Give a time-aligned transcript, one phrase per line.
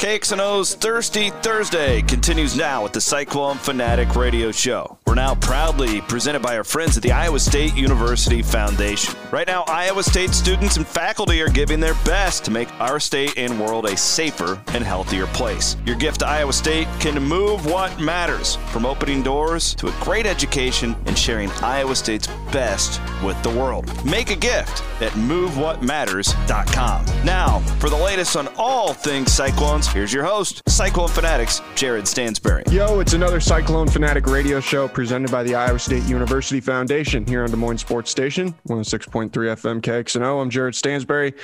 [0.00, 4.98] KXNO's Thirsty Thursday continues now with the Cyclone Fanatic Radio Show.
[5.06, 9.14] We're now proudly presented by our friends at the Iowa State University Foundation.
[9.30, 13.36] Right now, Iowa State students and faculty are giving their best to make our state
[13.36, 15.76] and world a safer and healthier place.
[15.84, 20.24] Your gift to Iowa State can move what matters, from opening doors to a great
[20.24, 23.86] education and sharing Iowa State's best with the world.
[24.04, 27.06] Make a gift at movewhatmatters.com.
[27.24, 32.64] Now, for the latest on all things Cyclones, here's your host, Cyclone Fanatics, Jared Stansbury.
[32.70, 37.42] Yo, it's another Cyclone Fanatic radio show presented by the Iowa State University Foundation here
[37.42, 40.42] on Des Moines Sports Station, 106.3 FM KXNO.
[40.42, 41.34] I'm Jared Stansbury.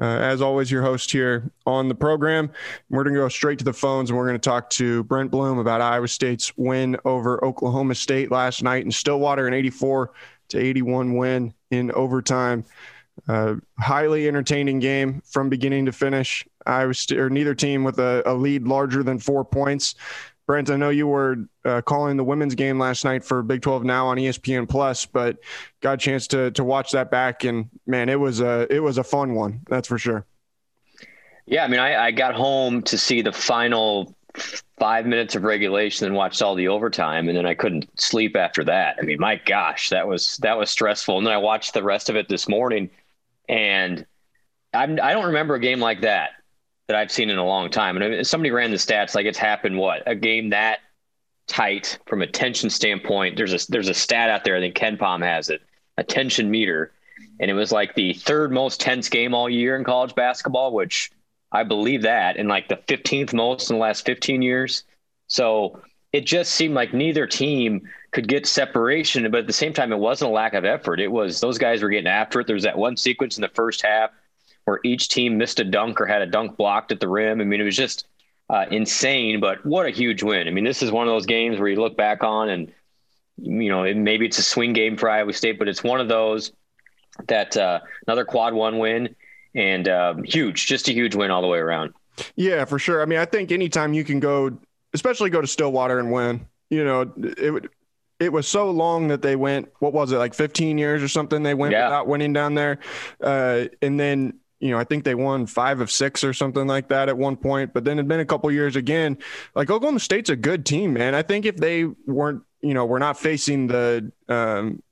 [0.00, 2.50] Uh, as always, your host here on the program.
[2.88, 5.30] We're going to go straight to the phones and we're going to talk to Brent
[5.30, 10.10] Blum about Iowa State's win over Oklahoma State last night in Stillwater, an 84
[10.50, 12.64] to 81 win in overtime.
[13.28, 16.46] Uh, highly entertaining game from beginning to finish.
[16.66, 19.94] I was st- or neither team with a, a, lead larger than four points.
[20.46, 23.84] Brent, I know you were uh, calling the women's game last night for Big 12
[23.84, 25.36] Now on ESPN Plus, but
[25.80, 28.98] got a chance to to watch that back, and man, it was a it was
[28.98, 29.60] a fun one.
[29.68, 30.26] That's for sure.
[31.46, 34.16] Yeah, I mean, I, I got home to see the final
[34.78, 38.64] five minutes of regulation and watched all the overtime, and then I couldn't sleep after
[38.64, 38.96] that.
[38.98, 41.18] I mean, my gosh, that was that was stressful.
[41.18, 42.90] And then I watched the rest of it this morning,
[43.48, 44.06] and
[44.72, 46.30] I'm, I don't remember a game like that
[46.88, 47.96] that I've seen in a long time.
[47.96, 50.80] And somebody ran the stats like it's happened what a game that
[51.46, 53.36] tight from a tension standpoint.
[53.36, 54.56] There's a there's a stat out there.
[54.56, 55.60] I think KenPom has it,
[55.98, 56.92] a tension meter,
[57.38, 61.10] and it was like the third most tense game all year in college basketball, which
[61.52, 64.84] I believe that, and like the 15th most in the last 15 years.
[65.26, 65.80] So
[66.12, 67.82] it just seemed like neither team
[68.12, 71.00] could get separation, but at the same time, it wasn't a lack of effort.
[71.00, 72.46] It was those guys were getting after it.
[72.46, 74.10] There was that one sequence in the first half
[74.64, 77.40] where each team missed a dunk or had a dunk blocked at the rim.
[77.40, 78.06] I mean, it was just
[78.48, 80.48] uh, insane, but what a huge win.
[80.48, 82.72] I mean, this is one of those games where you look back on and,
[83.36, 86.08] you know, it, maybe it's a swing game for Iowa State, but it's one of
[86.08, 86.52] those
[87.28, 89.14] that uh, another quad one win
[89.54, 91.92] and um, huge, just a huge win all the way around.
[92.36, 93.02] Yeah, for sure.
[93.02, 94.58] I mean, I think anytime you can go,
[94.92, 97.70] especially go to Stillwater and win, you know, it would
[98.18, 101.42] it was so long that they went what was it like 15 years or something
[101.42, 101.86] they went yeah.
[101.86, 102.78] without winning down there
[103.22, 106.88] uh, and then you know, I think they won five of six or something like
[106.88, 107.72] that at one point.
[107.72, 109.18] But then it'd been a couple years again.
[109.54, 111.14] Like Oklahoma State's a good team, man.
[111.14, 114.82] I think if they weren't, you know, we're not facing the um,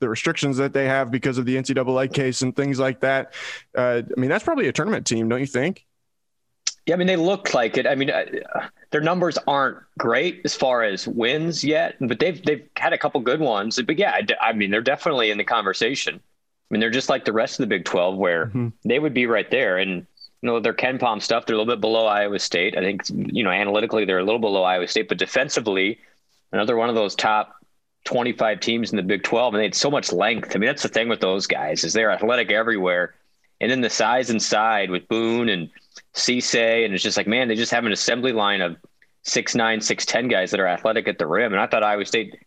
[0.00, 3.32] the restrictions that they have because of the NCAA case and things like that.
[3.76, 5.84] Uh, I mean, that's probably a tournament team, don't you think?
[6.86, 7.86] Yeah, I mean, they look like it.
[7.86, 8.24] I mean, uh,
[8.90, 13.20] their numbers aren't great as far as wins yet, but they've they've had a couple
[13.20, 13.78] good ones.
[13.82, 16.20] But yeah, I mean, they're definitely in the conversation.
[16.70, 18.68] I mean, they're just like the rest of the Big 12 where mm-hmm.
[18.84, 19.78] they would be right there.
[19.78, 20.06] And,
[20.42, 22.76] you know, their KenPom stuff, they're a little bit below Iowa State.
[22.76, 25.98] I think, you know, analytically, they're a little below Iowa State, but defensively,
[26.52, 27.56] another one of those top
[28.04, 29.54] 25 teams in the Big 12.
[29.54, 30.54] And they had so much length.
[30.54, 33.14] I mean, that's the thing with those guys is they're athletic everywhere.
[33.60, 35.70] And then the size inside with Boone and
[36.14, 36.84] Cisse.
[36.84, 38.76] And it's just like, man, they just have an assembly line of
[39.24, 41.52] six nine, six ten guys that are athletic at the rim.
[41.52, 42.38] And I thought Iowa State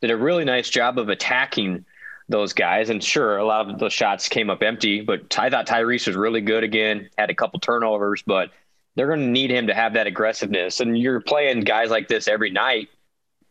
[0.00, 1.84] did a really nice job of attacking–
[2.28, 2.90] those guys.
[2.90, 6.16] And sure, a lot of the shots came up empty, but I thought Tyrese was
[6.16, 8.50] really good again, had a couple turnovers, but
[8.94, 10.80] they're going to need him to have that aggressiveness.
[10.80, 12.88] And you're playing guys like this every night,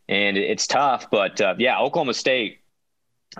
[0.08, 1.10] and it's tough.
[1.10, 2.60] But uh, yeah, Oklahoma State,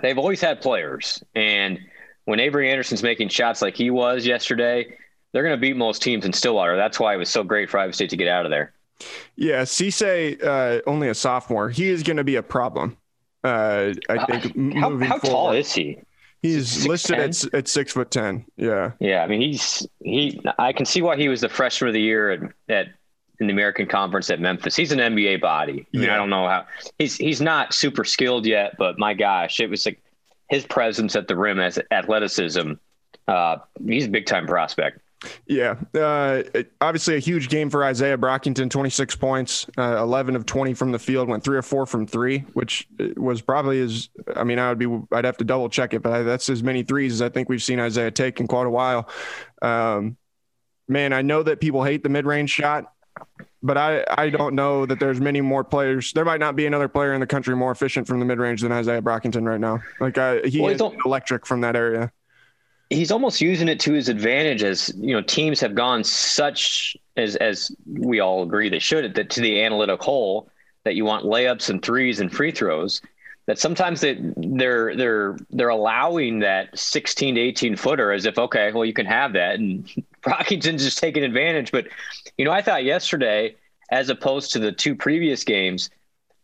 [0.01, 1.23] they've always had players.
[1.35, 1.79] And
[2.25, 4.95] when Avery Anderson's making shots like he was yesterday,
[5.31, 6.75] they're going to beat most teams in Stillwater.
[6.75, 8.73] That's why it was so great for Iowa State to get out of there.
[9.35, 11.69] Yeah, Cisse, uh, only a sophomore.
[11.69, 12.97] He is going to be a problem.
[13.43, 15.99] Uh, I think how, how tall is he?
[16.41, 18.45] He's six, listed at, at six foot ten.
[18.57, 18.91] Yeah.
[18.99, 19.23] Yeah.
[19.23, 20.41] I mean, he's he.
[20.57, 22.87] I can see why he was the freshman of the year at, at
[23.39, 24.75] in the American Conference at Memphis.
[24.75, 25.87] He's an NBA body.
[25.93, 26.13] I mean, yeah.
[26.13, 26.65] I don't know how
[26.97, 30.01] he's he's not super skilled yet, but my gosh, it was like
[30.49, 32.73] his presence at the rim as athleticism.
[33.27, 34.99] Uh, he's a big time prospect.
[35.47, 35.75] Yeah.
[35.93, 36.43] Uh,
[36.79, 40.99] obviously, a huge game for Isaiah Brockington 26 points, uh, 11 of 20 from the
[40.99, 42.87] field, went three or four from three, which
[43.17, 46.23] was probably as, I mean, I would be, I'd have to double check it, but
[46.23, 49.09] that's as many threes as I think we've seen Isaiah take in quite a while.
[49.61, 50.17] Um,
[50.87, 52.93] man, I know that people hate the mid range shot,
[53.61, 56.13] but I, I don't know that there's many more players.
[56.13, 58.61] There might not be another player in the country more efficient from the mid range
[58.61, 59.81] than Isaiah Brockington right now.
[59.99, 62.11] Like, uh, he well, is electric from that area
[62.89, 67.35] he's almost using it to his advantage as you know teams have gone such as
[67.35, 70.49] as we all agree they should that to the analytic hole
[70.83, 73.01] that you want layups and threes and free throws
[73.45, 78.71] that sometimes they, they're they're they're allowing that 16 to 18 footer as if okay,
[78.71, 79.89] well you can have that, and
[80.21, 81.71] Brockington's just taking advantage.
[81.71, 81.87] But
[82.37, 83.55] you know, I thought yesterday,
[83.91, 85.89] as opposed to the two previous games,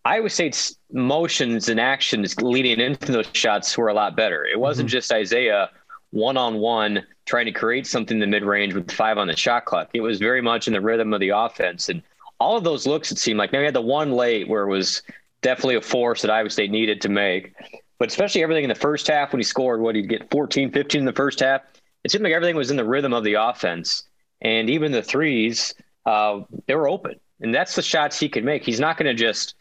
[0.06, 4.46] Iowa State's motions and actions leading into those shots were a lot better.
[4.46, 4.94] It wasn't mm-hmm.
[4.94, 5.70] just Isaiah
[6.12, 9.36] one on one trying to create something in the mid range with five on the
[9.36, 9.90] shot clock.
[9.94, 11.90] It was very much in the rhythm of the offense.
[11.90, 12.04] And
[12.40, 14.70] all of those looks, it seemed like now we had the one late where it
[14.70, 15.02] was
[15.42, 17.54] definitely a force that Iowa State needed to make.
[17.98, 21.00] But especially everything in the first half when he scored, what he'd get 14, 15
[21.00, 21.62] in the first half,
[22.06, 24.04] it seemed like everything was in the rhythm of the offense.
[24.40, 25.74] And even the threes,
[26.06, 27.16] uh, they were open.
[27.42, 28.64] And that's the shots he can make.
[28.64, 29.56] He's not going to just,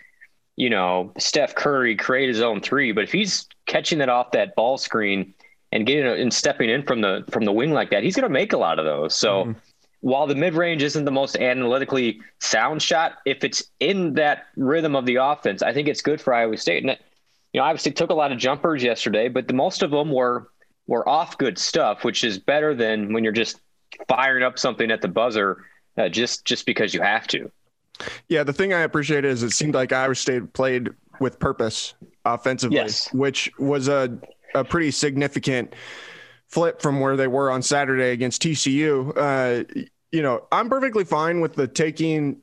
[0.56, 4.54] you know, Steph Curry create his own three, but if he's catching that off that
[4.56, 5.32] ball screen
[5.72, 8.28] and getting and stepping in from the from the wing like that, he's going to
[8.28, 9.16] make a lot of those.
[9.16, 9.58] So mm-hmm.
[10.00, 14.94] while the mid range isn't the most analytically sound shot, if it's in that rhythm
[14.94, 16.84] of the offense, I think it's good for Iowa State.
[16.84, 16.98] And
[17.54, 20.50] you know, obviously took a lot of jumpers yesterday, but the most of them were
[20.86, 23.60] were off good stuff, which is better than when you're just
[24.08, 25.64] firing up something at the buzzer
[25.96, 27.50] uh, just just because you have to.
[28.28, 30.90] Yeah, the thing I appreciate is it seemed like Iowa State played
[31.20, 31.94] with purpose
[32.24, 33.12] offensively, yes.
[33.12, 34.18] which was a
[34.54, 35.74] a pretty significant
[36.48, 39.12] flip from where they were on Saturday against TCU.
[39.16, 39.64] Uh,
[40.12, 42.40] you know, I'm perfectly fine with the taking.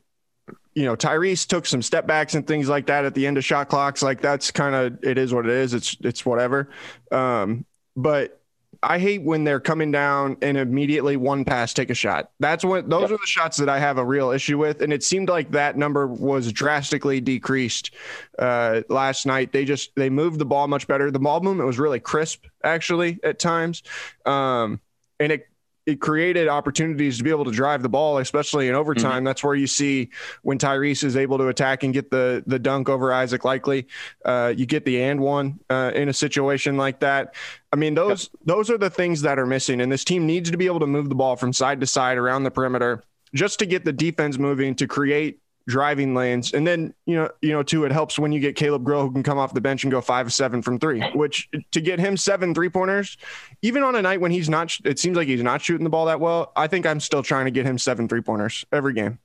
[0.74, 3.44] You know, Tyrese took some step backs and things like that at the end of
[3.44, 4.02] shot clocks.
[4.02, 5.74] Like that's kind of it is what it is.
[5.74, 6.70] It's it's whatever.
[7.10, 7.66] Um,
[7.96, 8.42] but
[8.82, 12.30] I hate when they're coming down and immediately one pass take a shot.
[12.40, 14.82] That's what those are the shots that I have a real issue with.
[14.82, 17.92] And it seemed like that number was drastically decreased
[18.38, 19.52] uh, last night.
[19.52, 21.10] They just they moved the ball much better.
[21.12, 23.84] The ball movement was really crisp actually at times,
[24.26, 24.80] um,
[25.20, 25.46] and it
[25.84, 29.16] it created opportunities to be able to drive the ball, especially in overtime.
[29.16, 29.24] Mm-hmm.
[29.24, 30.10] That's where you see
[30.42, 33.86] when Tyrese is able to attack and get the the dunk over Isaac Likekele.
[34.24, 37.34] Uh, you get the and one uh, in a situation like that.
[37.72, 38.40] I mean, those yep.
[38.44, 40.86] those are the things that are missing, and this team needs to be able to
[40.86, 43.02] move the ball from side to side around the perimeter
[43.34, 46.52] just to get the defense moving to create driving lanes.
[46.54, 49.12] And then, you know, you know, too, it helps when you get Caleb Grill who
[49.12, 52.16] can come off the bench and go five seven from three, which to get him
[52.16, 53.16] seven three pointers,
[53.62, 56.06] even on a night when he's not, it seems like he's not shooting the ball
[56.06, 56.52] that well.
[56.56, 59.18] I think I'm still trying to get him seven three pointers every game.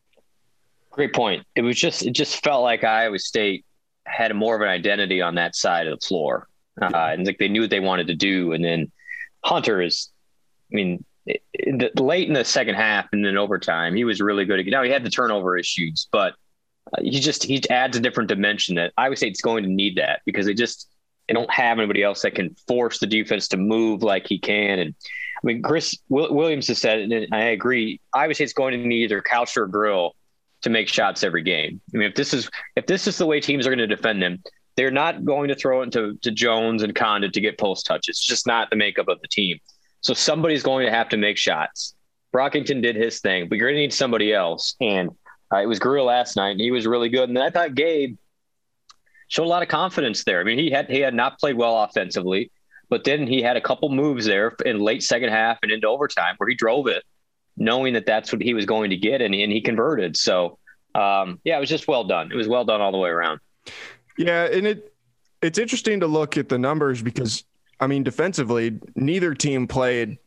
[0.92, 1.45] Great point.
[1.56, 3.66] It was just, it just felt like Iowa State
[4.06, 6.48] had more of an identity on that side of the floor.
[6.81, 8.54] Uh, and like they knew what they wanted to do.
[8.54, 8.92] And then
[9.44, 10.10] Hunter is,
[10.72, 11.04] I mean,
[11.53, 14.65] in the, late in the second half and then overtime, he was really good.
[14.68, 16.33] Now he had the turnover issues, but
[16.94, 19.69] uh, he just he adds a different dimension that I would say it's going to
[19.69, 20.89] need that because they just
[21.27, 24.79] they don't have anybody else that can force the defense to move like he can.
[24.79, 24.95] And
[25.44, 28.00] I mean, Chris Williams has said, and I agree.
[28.13, 30.15] I would say it's going to need either Couch or Grill
[30.62, 31.81] to make shots every game.
[31.94, 34.21] I mean, if this is if this is the way teams are going to defend
[34.21, 34.41] them,
[34.75, 38.18] they're not going to throw it to, to Jones and Conditt to get post touches.
[38.18, 39.59] It's just not the makeup of the team.
[40.01, 41.95] So somebody's going to have to make shots.
[42.33, 44.75] Brockington did his thing, but you're going to need somebody else.
[44.79, 45.09] And
[45.51, 47.29] uh, it was Grill last night, and he was really good.
[47.29, 48.17] And I thought Gabe
[49.27, 50.39] showed a lot of confidence there.
[50.39, 52.51] I mean, he had he had not played well offensively,
[52.89, 56.35] but then he had a couple moves there in late second half and into overtime
[56.38, 57.03] where he drove it,
[57.55, 60.17] knowing that that's what he was going to get, and, and he converted.
[60.17, 60.57] So,
[60.95, 62.31] um, yeah, it was just well done.
[62.31, 63.39] It was well done all the way around.
[64.17, 64.93] Yeah, and it
[65.41, 67.43] it's interesting to look at the numbers because
[67.79, 70.18] I mean, defensively, neither team played,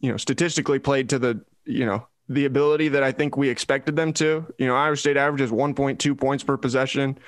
[0.00, 3.96] you know, statistically played to the, you know, the ability that I think we expected
[3.96, 4.46] them to.
[4.56, 7.18] You know, Iowa State averages 1.2 points per possession.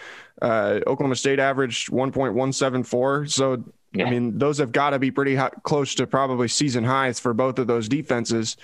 [0.41, 3.29] Uh, Oklahoma State averaged 1.174.
[3.31, 4.07] So, yeah.
[4.07, 7.35] I mean, those have got to be pretty hot, close to probably season highs for
[7.35, 8.57] both of those defenses.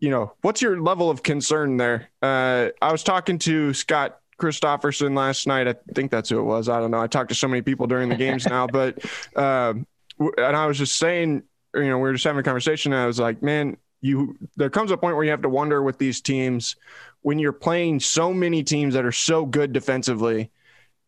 [0.00, 2.08] You know, what's your level of concern there?
[2.22, 5.68] Uh, I was talking to Scott Christopherson last night.
[5.68, 6.68] I think that's who it was.
[6.68, 7.00] I don't know.
[7.00, 8.98] I talked to so many people during the games now, but
[9.36, 9.86] um,
[10.18, 11.44] and I was just saying,
[11.76, 12.92] you know, we were just having a conversation.
[12.92, 15.98] I was like, man, you there comes a point where you have to wonder with
[15.98, 16.74] these teams
[17.20, 20.50] when you're playing so many teams that are so good defensively,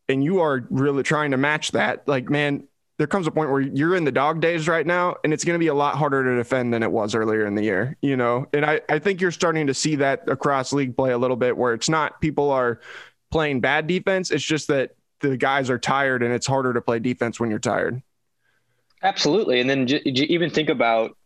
[0.09, 2.07] and you are really trying to match that.
[2.07, 5.33] Like, man, there comes a point where you're in the dog days right now and
[5.33, 7.63] it's going to be a lot harder to defend than it was earlier in the
[7.63, 11.11] year you know and I, I think you're starting to see that across league play
[11.11, 12.81] a little bit where it's not people are
[13.35, 14.31] playing bad defense.
[14.31, 17.59] It's just that the guys are tired and it's harder to play defense when you're
[17.59, 18.01] tired.
[19.03, 19.61] Absolutely.
[19.61, 21.17] And then j- j- even think about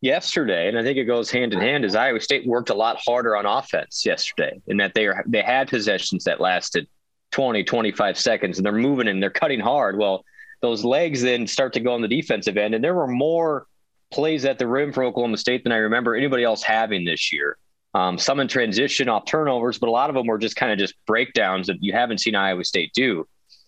[0.00, 2.96] yesterday, and I think it goes hand in hand, is Iowa State worked a lot
[3.04, 6.88] harder on offense yesterday in that they are, they had possessions that lasted
[7.32, 9.98] 20, 25 seconds and they're moving and they're cutting hard.
[9.98, 10.24] Well,
[10.62, 12.76] those legs then start to go on the defensive end.
[12.76, 13.66] And there were more
[14.10, 17.58] plays at the rim for Oklahoma State than I remember anybody else having this year.
[17.94, 20.78] Um, some in transition off turnovers, but a lot of them were just kind of
[20.78, 23.26] just breakdowns that you haven't seen Iowa State do.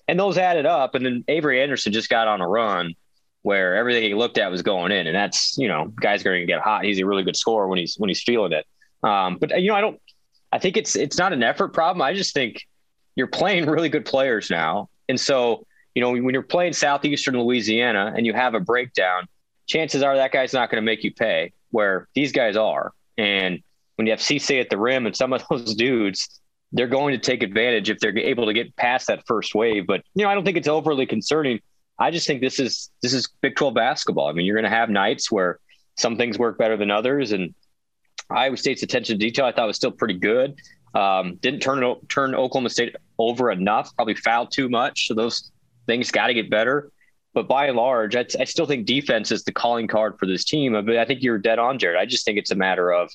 [0.09, 0.95] and those added up.
[0.95, 2.95] And then Avery Anderson just got on a run
[3.43, 6.41] where everything he looked at was going in, and that's you know, guys are going
[6.41, 6.85] to get hot.
[6.85, 8.67] He's a really good scorer when he's when he's feeling it.
[9.03, 10.01] Um, but you know, I don't.
[10.53, 12.03] I think it's it's not an effort problem.
[12.03, 12.67] I just think
[13.17, 18.13] you're playing really good players now, and so you know when you're playing southeastern Louisiana
[18.15, 19.27] and you have a breakdown,
[19.67, 21.53] chances are that guy's not going to make you pay.
[21.71, 23.63] Where these guys are, and
[24.01, 26.41] when you have Cisse at the rim and some of those dudes,
[26.73, 29.87] they're going to take advantage if they're able to get past that first wave.
[29.87, 31.61] But you know, I don't think it's overly concerning.
[31.99, 34.29] I just think this is this is Big 12 basketball.
[34.29, 35.59] I mean, you're going to have nights where
[35.99, 37.55] some things work better than others, and
[38.31, 40.59] Iowa State's attention to detail I thought was still pretty good.
[40.95, 43.95] Um, didn't turn turn Oklahoma State over enough.
[43.97, 45.09] Probably fouled too much.
[45.09, 45.53] So those
[45.87, 46.91] things got to get better.
[47.35, 50.43] But by and large, I, I still think defense is the calling card for this
[50.43, 50.73] team.
[50.73, 51.99] But I think you're dead on, Jared.
[51.99, 53.11] I just think it's a matter of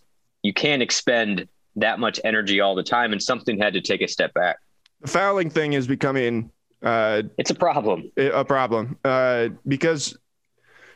[0.46, 4.08] you can't expend that much energy all the time, and something had to take a
[4.08, 4.58] step back.
[5.02, 6.52] The fouling thing is becoming
[6.84, 8.12] uh, it's a problem.
[8.18, 10.16] A problem uh, because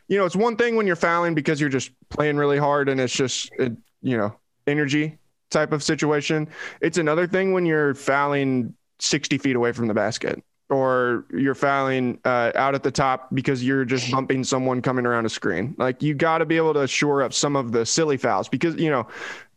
[0.07, 3.01] you know it's one thing when you're fouling because you're just playing really hard and
[3.01, 4.35] it's just it, you know
[4.67, 5.17] energy
[5.49, 6.47] type of situation.
[6.81, 12.19] It's another thing when you're fouling 60 feet away from the basket or you're fouling
[12.25, 15.75] uh, out at the top because you're just bumping someone coming around a screen.
[15.77, 18.75] Like you got to be able to shore up some of the silly fouls because
[18.75, 19.07] you know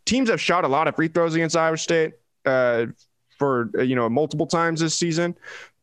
[0.07, 2.15] teams have shot a lot of free throws against Iowa State
[2.47, 2.87] uh,
[3.39, 5.37] for uh, you know multiple times this season.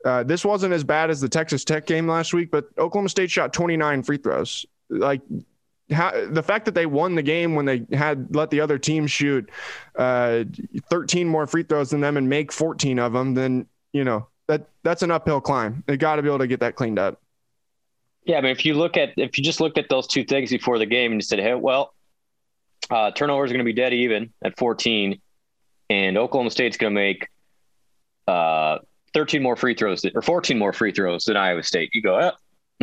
[0.04, 3.30] Uh, this wasn't as bad as the Texas Tech game last week, but Oklahoma State
[3.30, 4.66] shot 29 free throws.
[4.90, 5.22] Like
[5.92, 9.08] how, the fact that they won the game when they had let the other team
[9.08, 9.50] shoot
[9.98, 10.46] uh,
[10.90, 14.68] 13 more free throws than them and make 14 of them, then you know that
[14.84, 15.84] that's an uphill climb.
[15.86, 17.22] They got to be able to get that cleaned up.
[18.24, 20.50] Yeah, I mean, if you look at if you just looked at those two things
[20.50, 21.94] before the game and you said, "Hey, well,
[22.90, 25.22] uh, turnovers are going to be dead even at 14,
[25.92, 27.28] and Oklahoma State's going to make
[28.28, 28.80] uh,
[29.14, 32.32] 13 more free throws or 14 more free throws than Iowa State." You go, oh,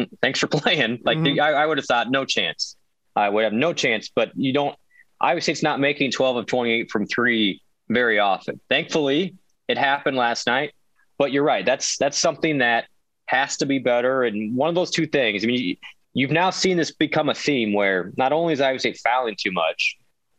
[0.00, 1.40] mm, "Thanks for playing." Like mm-hmm.
[1.40, 2.76] I, I would have thought, no chance.
[3.16, 4.76] I would have no chance, but you don't.
[5.20, 8.60] Iowa State's not making 12 of 28 from three very often.
[8.68, 9.34] Thankfully,
[9.66, 10.72] it happened last night.
[11.18, 11.64] But you're right.
[11.64, 12.86] That's that's something that
[13.26, 14.24] has to be better.
[14.24, 15.44] And one of those two things.
[15.44, 15.76] I mean,
[16.14, 19.52] you've now seen this become a theme where not only is Iowa State fouling too
[19.52, 19.96] much,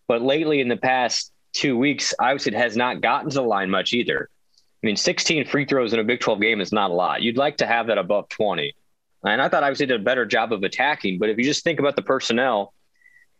[0.08, 3.70] but lately in the past two weeks, Iowa State has not gotten to the line
[3.70, 4.30] much either.
[4.84, 7.22] I mean, 16 free throws in a Big 12 game is not a lot.
[7.22, 8.74] You'd like to have that above 20.
[9.24, 11.18] And I thought Iowa State did a better job of attacking.
[11.20, 12.74] But if you just think about the personnel,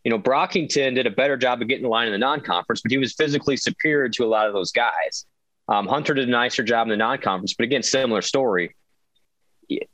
[0.04, 2.90] you know, Brockington did a better job of getting the line in the non-conference, but
[2.90, 5.26] he was physically superior to a lot of those guys.
[5.68, 8.74] Um, Hunter did a nicer job in the non-conference, but again, similar story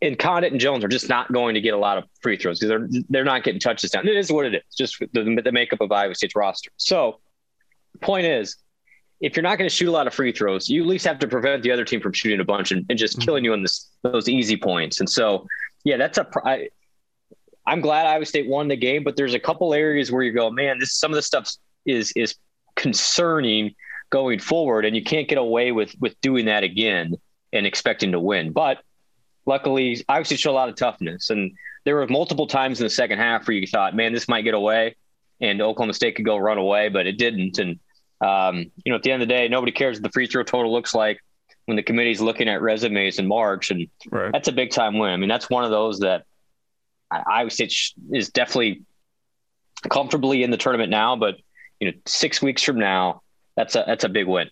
[0.01, 2.59] and Conditt and Jones are just not going to get a lot of free throws
[2.59, 4.07] because they're they're not getting touches down.
[4.07, 6.71] It is what it is, just the, the makeup of Iowa State's roster.
[6.77, 7.21] So,
[8.01, 8.57] point is,
[9.21, 11.19] if you're not going to shoot a lot of free throws, you at least have
[11.21, 13.25] to prevent the other team from shooting a bunch and, and just mm-hmm.
[13.25, 15.01] killing you on this, those easy points.
[15.01, 15.47] And so,
[15.85, 16.27] yeah, that's a.
[16.45, 16.69] I,
[17.67, 20.51] I'm glad Iowa State won the game, but there's a couple areas where you go,
[20.51, 21.51] man, this some of the stuff
[21.85, 22.37] is is
[22.77, 23.75] concerning
[24.11, 27.15] going forward, and you can't get away with with doing that again
[27.53, 28.53] and expecting to win.
[28.53, 28.79] But
[29.47, 31.31] luckily, I obviously showed a lot of toughness.
[31.31, 31.53] And
[31.85, 34.55] there were multiple times in the second half where you thought, man, this might get
[34.55, 34.97] away
[35.41, 37.59] and Oklahoma State could go run away, but it didn't.
[37.59, 37.79] And,
[38.21, 40.43] um, you know, at the end of the day, nobody cares what the free throw
[40.43, 41.21] total looks like
[41.67, 43.71] when the committee's looking at resumes in March.
[43.71, 44.33] And right.
[44.33, 45.11] that's a big time win.
[45.11, 46.25] I mean, that's one of those that
[47.11, 47.69] I would say
[48.13, 48.83] is definitely
[49.89, 51.37] comfortably in the tournament now, but,
[51.81, 53.23] you know, six weeks from now,
[53.57, 54.51] that's a, that's a big win.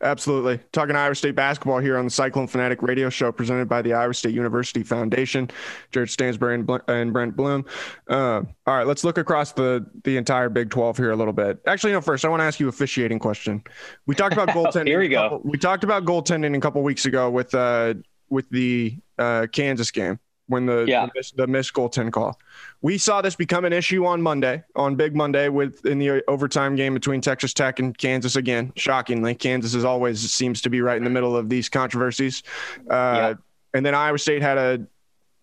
[0.00, 0.58] Absolutely.
[0.72, 4.12] Talking Iowa State basketball here on the Cyclone Fanatic radio show presented by the Iowa
[4.12, 5.48] State University Foundation.
[5.92, 7.64] Jared Stansbury and, and Brent Blum.
[8.08, 11.60] Uh, all right, let's look across the the entire Big 12 here a little bit.
[11.68, 13.62] Actually, no, first, I want to ask you a officiating question.
[14.06, 14.88] We talked about goaltending.
[14.88, 15.22] here we go.
[15.22, 17.94] Couple, we talked about goaltending a couple weeks ago with uh,
[18.28, 20.18] with the uh, Kansas game
[20.52, 21.06] when the yeah.
[21.06, 22.38] the, miss, the missed goaltend call.
[22.82, 26.76] We saw this become an issue on Monday, on Big Monday, with in the overtime
[26.76, 28.36] game between Texas Tech and Kansas.
[28.36, 32.42] Again, shockingly, Kansas is always seems to be right in the middle of these controversies.
[32.90, 33.34] Uh, yeah.
[33.74, 34.86] And then Iowa State had a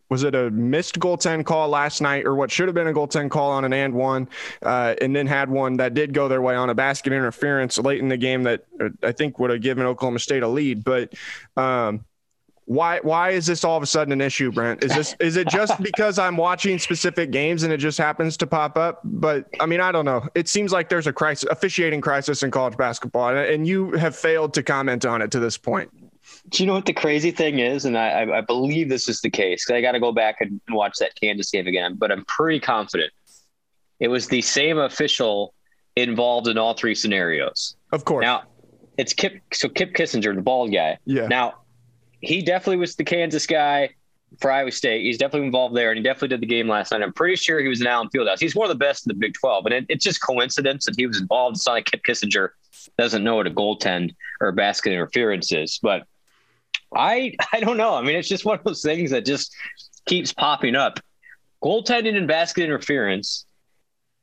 [0.10, 3.32] was it a missed goaltend call last night, or what should have been a goaltend
[3.32, 4.28] call on an and one,
[4.63, 8.00] uh, and then had one that did go their way on a basket interference late
[8.00, 11.13] in the game that uh, I think would have given Oklahoma State a lead, but.
[11.58, 12.06] Um,
[12.69, 14.83] why why is this all of a sudden an issue, Brent?
[14.83, 18.45] Is this is it just because I'm watching specific games and it just happens to
[18.45, 19.01] pop up?
[19.03, 20.27] But I mean, I don't know.
[20.35, 24.53] It seems like there's a crisis, officiating crisis in college basketball, and you have failed
[24.53, 25.89] to comment on it to this point.
[26.49, 27.85] Do you know what the crazy thing is?
[27.85, 30.61] And I, I believe this is the case because I got to go back and
[30.69, 33.11] watch that Kansas game again, but I'm pretty confident
[33.99, 35.55] it was the same official
[35.95, 37.75] involved in all three scenarios.
[37.91, 38.21] Of course.
[38.21, 38.43] Now,
[38.99, 39.41] it's Kip.
[39.53, 40.99] So Kip Kissinger, the bald guy.
[41.05, 41.25] Yeah.
[41.25, 41.55] Now,
[42.21, 43.89] he definitely was the Kansas guy
[44.39, 45.03] for Iowa State.
[45.03, 47.01] He's definitely involved there, and he definitely did the game last night.
[47.01, 48.39] I'm pretty sure he was in Allen Fieldhouse.
[48.39, 50.95] He's one of the best in the Big 12, and it, it's just coincidence that
[50.97, 51.57] he was involved.
[51.57, 52.49] It's not like Kip Kissinger
[52.97, 56.03] doesn't know what a goaltend or basket interference is, but
[56.95, 57.95] I I don't know.
[57.95, 59.53] I mean, it's just one of those things that just
[60.05, 60.99] keeps popping up.
[61.63, 63.45] Goaltending and basket interference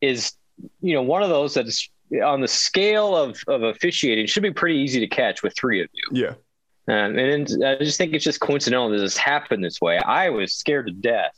[0.01, 0.33] is,
[0.81, 1.91] you know, one of those that's
[2.25, 5.89] on the scale of of officiating should be pretty easy to catch with three of
[5.93, 6.23] you.
[6.23, 6.35] Yeah.
[6.89, 9.99] Um, and I just think it's just coincidental that this happened this way.
[9.99, 11.37] I was scared to death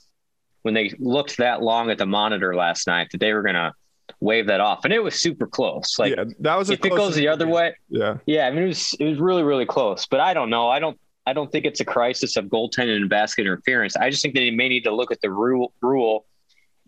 [0.62, 3.72] when they looked that long at the monitor last night that they were going to
[4.20, 5.98] wave that off, and it was super close.
[5.98, 8.46] Like, yeah, that was if it goes the other way, yeah, yeah.
[8.46, 10.68] I mean, it was it was really really close, but I don't know.
[10.68, 13.96] I don't I don't think it's a crisis of goaltending and basket interference.
[13.96, 16.26] I just think that they may need to look at the rule rule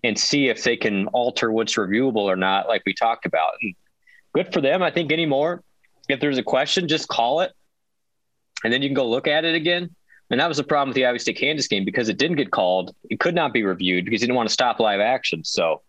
[0.02, 3.52] and see if they can alter what's reviewable or not, like we talked about.
[3.60, 3.74] And
[4.34, 4.82] good for them.
[4.82, 5.62] I think anymore.
[6.08, 7.52] If there's a question, just call it
[8.64, 9.94] and then you can go look at it again.
[10.30, 12.52] And that was the problem with the Iowa State Kansas game because it didn't get
[12.52, 12.94] called.
[13.10, 15.42] It could not be reviewed because he didn't want to stop live action.
[15.42, 15.82] So,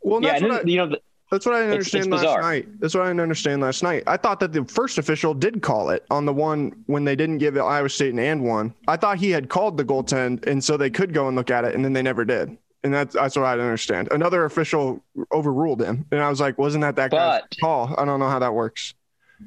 [0.00, 0.96] well, yeah, then, I, you know,
[1.30, 2.68] that's what I didn't understand it's, it's last night.
[2.80, 4.04] That's what I didn't understand last night.
[4.06, 7.38] I thought that the first official did call it on the one when they didn't
[7.38, 8.72] give Iowa State an and one.
[8.86, 11.64] I thought he had called the goaltend, and so they could go and look at
[11.64, 12.56] it, and then they never did.
[12.84, 14.08] And that's that's what I didn't understand.
[14.12, 17.92] Another official overruled him, and I was like, wasn't that that guy's call?
[17.98, 18.94] I don't know how that works.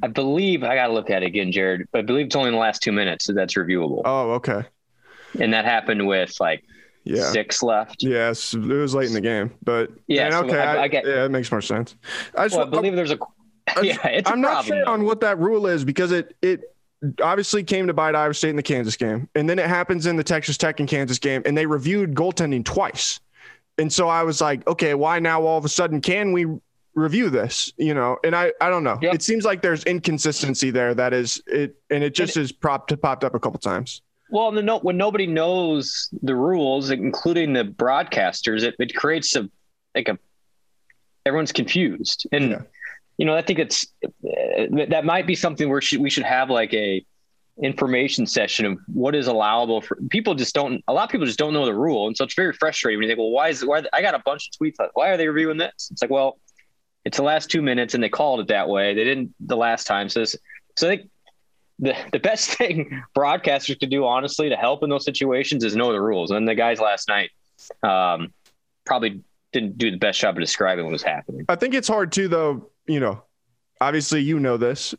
[0.03, 1.87] I believe I got to look at it again, Jared.
[1.91, 4.01] But I believe it's only in the last two minutes that that's reviewable.
[4.05, 4.63] Oh, okay.
[5.39, 6.63] And that happened with like
[7.03, 7.31] yeah.
[7.31, 8.03] six left.
[8.03, 11.25] Yes, it was late in the game, but yeah, so okay, I, I, get, yeah,
[11.25, 11.95] it makes more sense.
[12.35, 13.19] I, just, well, I believe there's a
[13.83, 16.61] yeah, it's I'm not sure on what that rule is because it it
[17.21, 20.15] obviously came to bite Iowa State in the Kansas game, and then it happens in
[20.15, 23.19] the Texas Tech and Kansas game, and they reviewed goaltending twice.
[23.77, 26.47] And so I was like, okay, why now all of a sudden can we
[26.97, 28.97] review this you know and i i don't know.
[28.99, 29.13] Yep.
[29.13, 33.23] it seems like there's inconsistency there that is it and it just is propped popped
[33.23, 34.01] up a couple times.
[34.31, 39.47] Well the no, when nobody knows the rules including the broadcasters it, it creates a
[39.93, 40.17] like a
[41.25, 42.27] everyone's confused.
[42.31, 42.61] And yeah.
[43.19, 46.73] you know i think it's uh, that might be something where we should have like
[46.73, 47.05] a
[47.61, 51.39] information session of what is allowable for people just don't a lot of people just
[51.39, 52.07] don't know the rule.
[52.07, 54.21] And so it's very frustrating when you think well why is why i got a
[54.25, 55.89] bunch of tweets like why are they reviewing this?
[55.91, 56.39] It's like well
[57.07, 58.93] it's the last two minutes, and they called it that way.
[58.93, 60.09] They didn't the last time.
[60.09, 60.37] So, so
[60.81, 61.09] I think
[61.79, 65.93] the the best thing broadcasters could do, honestly, to help in those situations is know
[65.93, 66.31] the rules.
[66.31, 67.29] And the guys last night
[67.81, 68.33] um,
[68.85, 69.21] probably
[69.53, 71.45] didn't do the best job of describing what was happening.
[71.47, 72.71] I think it's hard too, though.
[72.87, 73.23] You know,
[73.79, 74.93] obviously, you know this.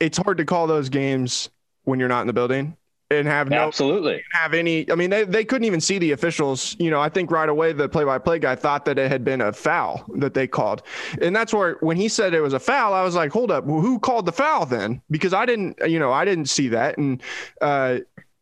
[0.00, 1.50] It's hard to call those games
[1.84, 2.76] when you're not in the building
[3.12, 4.90] and have no absolutely have any.
[4.90, 6.76] I mean, they, they couldn't even see the officials.
[6.78, 9.24] You know, I think right away the play by play guy thought that it had
[9.24, 10.82] been a foul that they called,
[11.20, 13.64] and that's where when he said it was a foul, I was like, hold up,
[13.64, 15.00] who called the foul then?
[15.10, 17.22] Because I didn't, you know, I didn't see that, and
[17.60, 17.98] uh,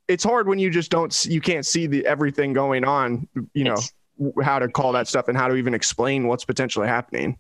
[0.09, 3.29] it's hard when you just don't, you can't see the everything going on.
[3.55, 3.93] You know it's,
[4.43, 7.39] how to call that stuff and how to even explain what's potentially happening.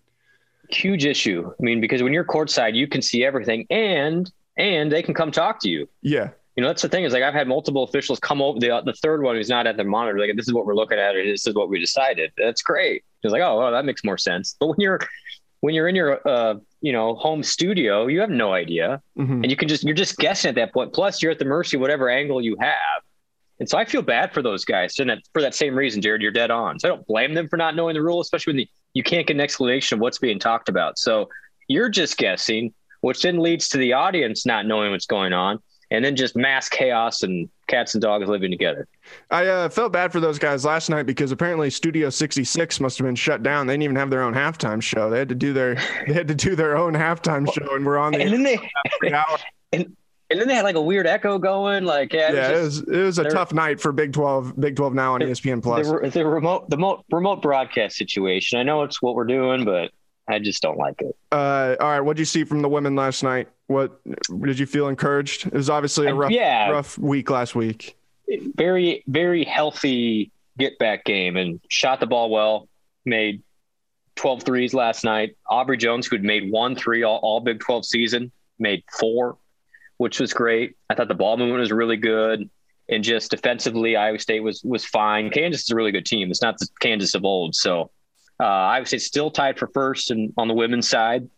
[0.70, 1.50] Huge issue.
[1.50, 5.30] I mean, because when you're courtside, you can see everything, and and they can come
[5.30, 5.88] talk to you.
[6.02, 8.82] Yeah you know, that's the thing is like I've had multiple officials come over the
[8.84, 11.14] the third one who's not at the monitor, like this is what we're looking at,
[11.14, 12.32] or this is what we decided.
[12.36, 13.04] That's great.
[13.22, 14.56] It's like, oh, well, that makes more sense.
[14.58, 15.00] But when you're
[15.60, 19.42] when you're in your uh, you know home studio, you have no idea, mm-hmm.
[19.42, 20.92] and you can just you're just guessing at that point.
[20.92, 23.02] Plus, you're at the mercy of whatever angle you have.
[23.60, 24.98] And so I feel bad for those guys.
[24.98, 26.80] And for that same reason, Jared, you're dead on.
[26.80, 29.26] So I don't blame them for not knowing the rule, especially when the, you can't
[29.26, 30.98] get an explanation of what's being talked about.
[30.98, 31.28] So
[31.68, 35.58] you're just guessing, which then leads to the audience not knowing what's going on
[35.90, 38.86] and then just mass chaos and cats and dogs living together.
[39.30, 43.06] I uh, felt bad for those guys last night because apparently Studio 66 must have
[43.06, 43.66] been shut down.
[43.66, 45.10] They didn't even have their own halftime show.
[45.10, 45.74] They had to do their
[46.06, 48.58] they had to do their own halftime show, and we're on the and then they
[49.72, 49.96] and,
[50.30, 51.84] and then they had like a weird echo going.
[51.84, 54.58] Like yeah, yeah it was it was, it was a tough night for Big 12
[54.60, 55.88] Big 12 now on the, ESPN Plus.
[55.88, 58.58] The, the remote the remote remote broadcast situation.
[58.58, 59.90] I know it's what we're doing, but
[60.30, 61.16] I just don't like it.
[61.32, 63.48] Uh, all right, what did you see from the women last night?
[63.66, 64.00] What
[64.42, 65.46] did you feel encouraged?
[65.46, 67.96] It was obviously a rough, yeah, rough week last week.
[68.56, 72.68] Very, very healthy get back game and shot the ball well.
[73.04, 73.42] Made
[74.16, 75.36] 12 threes last night.
[75.48, 79.38] Aubrey Jones, who had made one three all, all Big 12 season, made four,
[79.96, 80.76] which was great.
[80.88, 82.48] I thought the ball movement was really good.
[82.88, 85.30] And just defensively, Iowa State was was fine.
[85.30, 86.28] Kansas is a really good team.
[86.30, 87.54] It's not the Kansas of old.
[87.54, 87.90] So
[88.40, 91.28] uh, Iowa State still tied for first and on the women's side,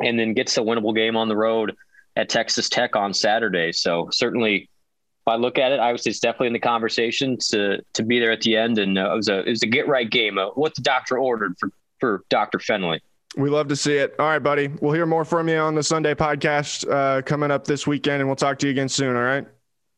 [0.00, 1.74] and then gets a winnable game on the road
[2.16, 3.72] at Texas Tech on Saturday.
[3.72, 8.02] So certainly, if I look at it, Iowa State's definitely in the conversation to to
[8.02, 10.10] be there at the end, and uh, it was a it was a get right
[10.10, 10.38] game.
[10.38, 13.00] Uh, what the doctor ordered for for Doctor Fennelly.
[13.36, 14.14] We love to see it.
[14.18, 14.68] All right, buddy.
[14.68, 18.28] We'll hear more from you on the Sunday podcast uh, coming up this weekend, and
[18.28, 19.14] we'll talk to you again soon.
[19.14, 19.46] All right.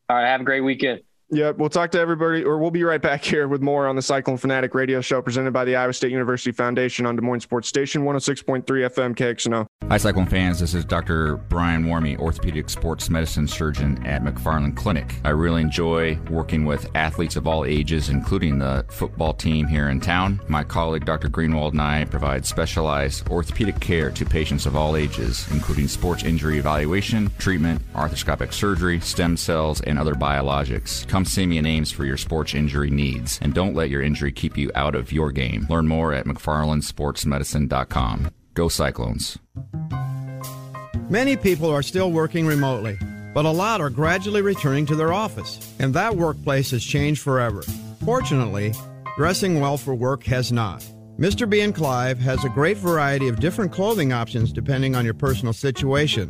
[0.09, 0.27] All right.
[0.27, 1.01] Have a great weekend.
[1.31, 1.57] Yep.
[1.57, 4.37] We'll talk to everybody, or we'll be right back here with more on the Cyclone
[4.37, 8.03] Fanatic radio show presented by the Iowa State University Foundation on Des Moines Sports Station
[8.03, 9.67] 106.3 FM KXNO.
[9.89, 10.59] Hi, Cyclone fans.
[10.59, 11.37] This is Dr.
[11.37, 15.15] Brian Warmy, orthopedic sports medicine surgeon at McFarland Clinic.
[15.23, 19.99] I really enjoy working with athletes of all ages, including the football team here in
[19.99, 20.39] town.
[20.47, 21.29] My colleague, Dr.
[21.29, 26.57] Greenwald, and I provide specialized orthopedic care to patients of all ages, including sports injury
[26.57, 31.07] evaluation, treatment, arthroscopic surgery, stem cells, and other biologics.
[31.07, 34.31] Come see me in Ames for your sports injury needs, and don't let your injury
[34.31, 35.67] keep you out of your game.
[35.69, 38.31] Learn more at McFarlandSportsMedicine.com.
[38.53, 39.37] Go Cyclones.
[41.09, 42.97] Many people are still working remotely,
[43.33, 47.63] but a lot are gradually returning to their office, and that workplace has changed forever.
[48.05, 48.73] Fortunately,
[49.17, 50.85] dressing well for work has not.
[51.17, 51.49] Mr.
[51.49, 55.51] B and Clive has a great variety of different clothing options depending on your personal
[55.51, 56.29] situation.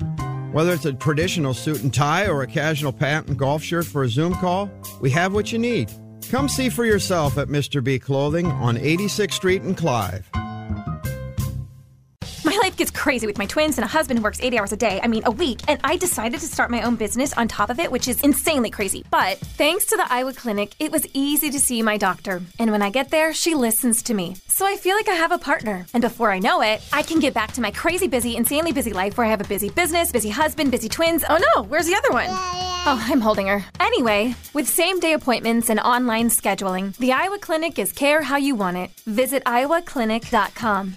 [0.52, 4.04] Whether it's a traditional suit and tie or a casual pant and golf shirt for
[4.04, 5.92] a Zoom call, we have what you need.
[6.30, 7.84] Come see for yourself at Mr.
[7.84, 10.28] B Clothing on 86th Street in Clive.
[12.80, 15.08] Gets crazy with my twins and a husband who works 80 hours a day, I
[15.08, 17.92] mean a week, and I decided to start my own business on top of it,
[17.92, 19.04] which is insanely crazy.
[19.12, 22.42] But thanks to the Iowa Clinic, it was easy to see my doctor.
[22.58, 24.38] And when I get there, she listens to me.
[24.48, 25.88] So I feel like I have a partner.
[25.94, 28.94] And before I know it, I can get back to my crazy busy, insanely busy
[28.94, 31.26] life where I have a busy business, busy husband, busy twins.
[31.30, 32.28] Oh no, where's the other one?
[32.30, 33.66] Oh, I'm holding her.
[33.82, 38.56] Anyway, with same day appointments and online scheduling, the Iowa Clinic is care how you
[38.56, 38.92] want it.
[39.06, 40.96] Visit iowaclinic.com.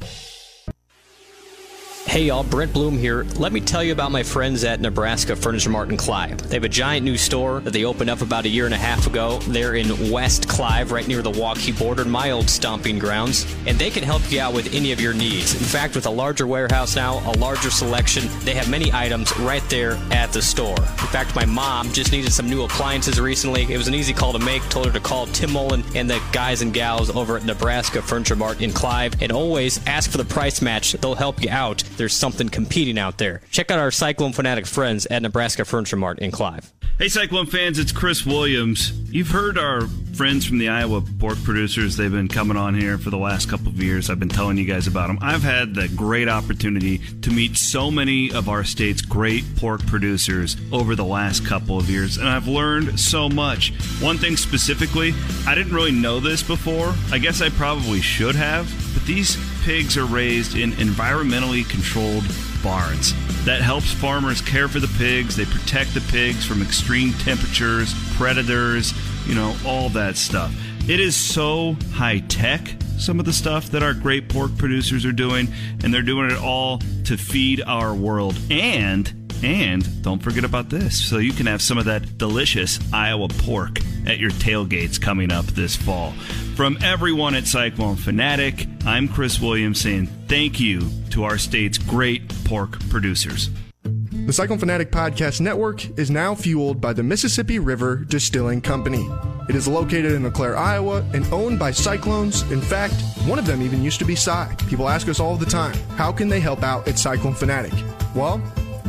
[2.04, 3.24] Hey y'all, Brent Blum here.
[3.36, 6.36] Let me tell you about my friends at Nebraska Furniture Mart in Clive.
[6.46, 8.78] They have a giant new store that they opened up about a year and a
[8.78, 9.38] half ago.
[9.48, 13.88] They're in West Clive, right near the Waukee border, my old stomping grounds, and they
[13.88, 15.54] can help you out with any of your needs.
[15.54, 19.66] In fact, with a larger warehouse now, a larger selection, they have many items right
[19.70, 20.76] there at the store.
[20.76, 23.62] In fact, my mom just needed some new appliances recently.
[23.72, 24.62] It was an easy call to make.
[24.68, 28.36] Told her to call Tim Mullen and the guys and gals over at Nebraska Furniture
[28.36, 30.92] Mart in Clive, and always ask for the price match.
[30.92, 33.40] They'll help you out there's something competing out there.
[33.50, 36.72] Check out our Cyclone Fanatic friends at Nebraska Furniture Mart in Clive.
[36.98, 38.92] Hey, Cyclone fans, it's Chris Williams.
[39.10, 41.96] You've heard our friends from the Iowa pork producers.
[41.96, 44.10] They've been coming on here for the last couple of years.
[44.10, 45.18] I've been telling you guys about them.
[45.20, 50.56] I've had the great opportunity to meet so many of our state's great pork producers
[50.70, 53.72] over the last couple of years, and I've learned so much.
[54.00, 55.14] One thing specifically,
[55.46, 56.94] I didn't really know this before.
[57.10, 62.24] I guess I probably should have, but these pigs are raised in environmentally controlled
[62.62, 63.14] barns.
[63.44, 65.36] That helps farmers care for the pigs.
[65.36, 68.92] They protect the pigs from extreme temperatures, predators,
[69.26, 70.54] you know, all that stuff.
[70.88, 75.12] It is so high tech, some of the stuff that our great pork producers are
[75.12, 75.48] doing,
[75.82, 78.36] and they're doing it all to feed our world.
[78.50, 81.08] And and don't forget about this.
[81.08, 85.44] So you can have some of that delicious Iowa pork at your tailgates coming up
[85.46, 86.12] this fall.
[86.56, 92.28] From everyone at Cyclone Fanatic, I'm Chris Williams saying thank you to our state's great
[92.44, 93.50] pork producers.
[93.82, 99.08] The Cyclone Fanatic Podcast Network is now fueled by the Mississippi River Distilling Company.
[99.48, 102.42] It is located in LeClaire, Iowa, and owned by Cyclones.
[102.52, 102.94] In fact,
[103.26, 104.54] one of them even used to be Cy.
[104.68, 107.72] People ask us all the time, how can they help out at Cyclone Fanatic?
[108.14, 108.40] Well,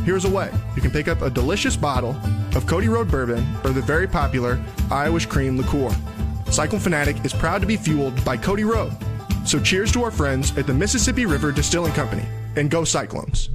[0.04, 2.14] Here's a way you can pick up a delicious bottle
[2.54, 5.96] of Cody Road bourbon or the very popular Irish cream liqueur.
[6.50, 8.92] Cyclone Fanatic is proud to be fueled by Cody Road.
[9.46, 13.48] So cheers to our friends at the Mississippi River Distilling Company and go Cyclones.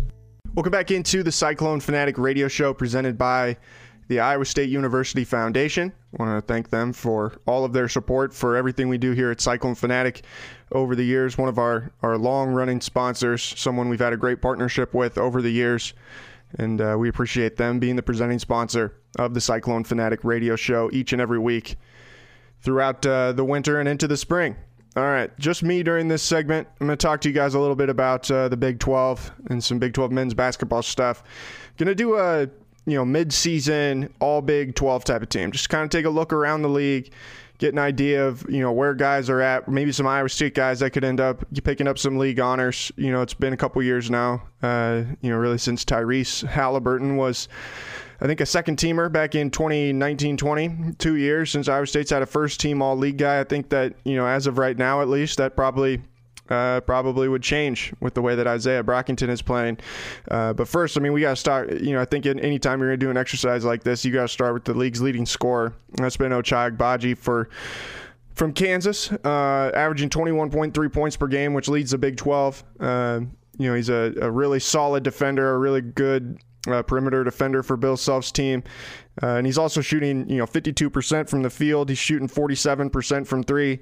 [0.55, 3.55] Welcome back into the Cyclone Fanatic radio show presented by
[4.07, 5.93] the Iowa State University Foundation.
[6.19, 9.29] I want to thank them for all of their support for everything we do here
[9.29, 10.23] at Cyclone Fanatic
[10.71, 11.38] over the years.
[11.38, 15.43] One of our, our long running sponsors, someone we've had a great partnership with over
[15.43, 15.93] the years
[16.57, 20.89] and uh, we appreciate them being the presenting sponsor of the Cyclone Fanatic radio show
[20.91, 21.77] each and every week
[22.62, 24.55] throughout uh, the winter and into the spring.
[24.95, 26.67] All right, just me during this segment.
[26.81, 29.31] I'm going to talk to you guys a little bit about uh, the Big 12
[29.49, 31.23] and some Big 12 men's basketball stuff.
[31.77, 32.49] Going to do a
[32.85, 35.51] you know mid-season all Big 12 type of team.
[35.51, 37.12] Just kind of take a look around the league
[37.60, 39.67] get an idea of you know where guys are at.
[39.67, 42.91] Maybe some Iowa State guys that could end up picking up some league honors.
[42.95, 44.41] You know, it's been a couple years now.
[44.63, 47.48] Uh, you know, really since Tyrese Halliburton was.
[48.22, 52.22] I think a second teamer back in 2019 20, two years since Iowa State's had
[52.22, 53.39] a first team all league guy.
[53.39, 56.02] I think that, you know, as of right now at least, that probably
[56.49, 59.77] uh, probably would change with the way that Isaiah Brockington is playing.
[60.29, 61.79] Uh, but first, I mean, we got to start.
[61.79, 64.12] You know, I think in, anytime you're going to do an exercise like this, you
[64.12, 65.73] got to start with the league's leading scorer.
[65.93, 67.49] That's been Ochai Agbaji for
[68.39, 72.63] from Kansas, uh, averaging 21.3 points per game, which leads the Big 12.
[72.79, 73.19] Uh,
[73.57, 77.75] you know, he's a, a, really solid defender, a really good uh, perimeter defender for
[77.75, 78.63] Bill Self's team.
[79.21, 81.89] Uh, and he's also shooting, you know, 52% from the field.
[81.89, 83.81] He's shooting 47% from three.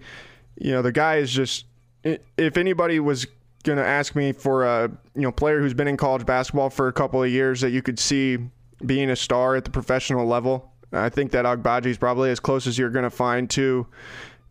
[0.59, 1.65] You know, the guy is just,
[2.03, 3.27] if anybody was
[3.63, 6.87] going to ask me for a, you know, player who's been in college basketball for
[6.87, 8.37] a couple of years that you could see
[8.85, 12.67] being a star at the professional level, I think that Agbaji is probably as close
[12.67, 13.87] as you're going to find to,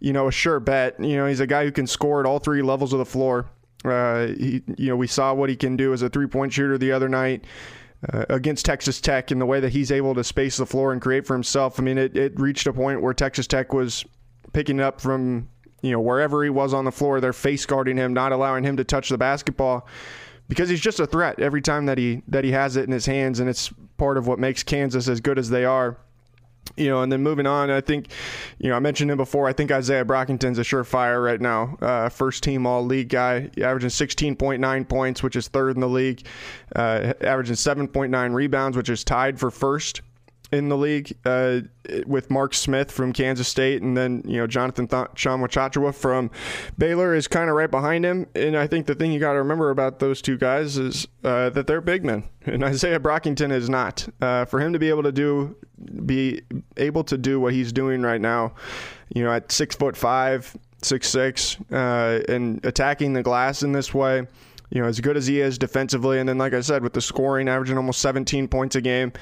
[0.00, 0.98] you know, a sure bet.
[1.00, 3.46] You know, he's a guy who can score at all three levels of the floor.
[3.84, 6.78] Uh, he, you know, we saw what he can do as a three point shooter
[6.78, 7.44] the other night.
[8.12, 11.00] Uh, against Texas Tech and the way that he's able to space the floor and
[11.00, 11.80] create for himself.
[11.80, 14.04] I mean, it, it reached a point where Texas Tech was
[14.52, 15.48] picking up from
[15.82, 18.76] you know wherever he was on the floor, they're face guarding him, not allowing him
[18.76, 19.86] to touch the basketball
[20.48, 23.06] because he's just a threat every time that he that he has it in his
[23.06, 25.96] hands, and it's part of what makes Kansas as good as they are
[26.76, 28.08] you know, and then moving on, I think,
[28.58, 29.46] you know, I mentioned him before.
[29.46, 31.76] I think Isaiah Brockington's a surefire right now.
[31.80, 36.26] Uh, first team all league guy, averaging 16.9 points, which is third in the league,
[36.74, 40.02] uh, averaging 7.9 rebounds, which is tied for first
[40.52, 41.60] in the league uh,
[42.06, 45.06] with Mark Smith from Kansas State, and then you know Jonathan Th-
[45.94, 46.30] from
[46.78, 48.26] Baylor is kind of right behind him.
[48.34, 51.50] And I think the thing you got to remember about those two guys is uh,
[51.50, 54.08] that they're big men, and Isaiah Brockington is not.
[54.20, 55.56] Uh, for him to be able to do
[56.04, 56.42] be
[56.76, 58.54] able to do what he's doing right now,
[59.14, 63.92] you know, at six foot five, six six, uh, and attacking the glass in this
[63.92, 64.26] way
[64.70, 67.00] you know, as good as he is defensively, and then like I said, with the
[67.00, 69.12] scoring, averaging almost 17 points a game,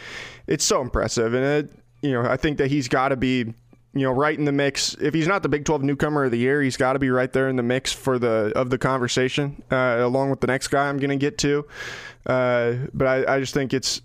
[0.47, 1.35] it's so impressive.
[1.35, 4.45] And it, you know, I think that he's got to be, you know, right in
[4.45, 4.95] the mix.
[5.01, 7.33] If he's not the Big 12 newcomer of the year, he's got to be right
[7.33, 10.89] there in the mix for the of the conversation, uh, along with the next guy
[10.89, 11.67] I'm going to get to.
[12.27, 14.01] Uh, but I, I just think it's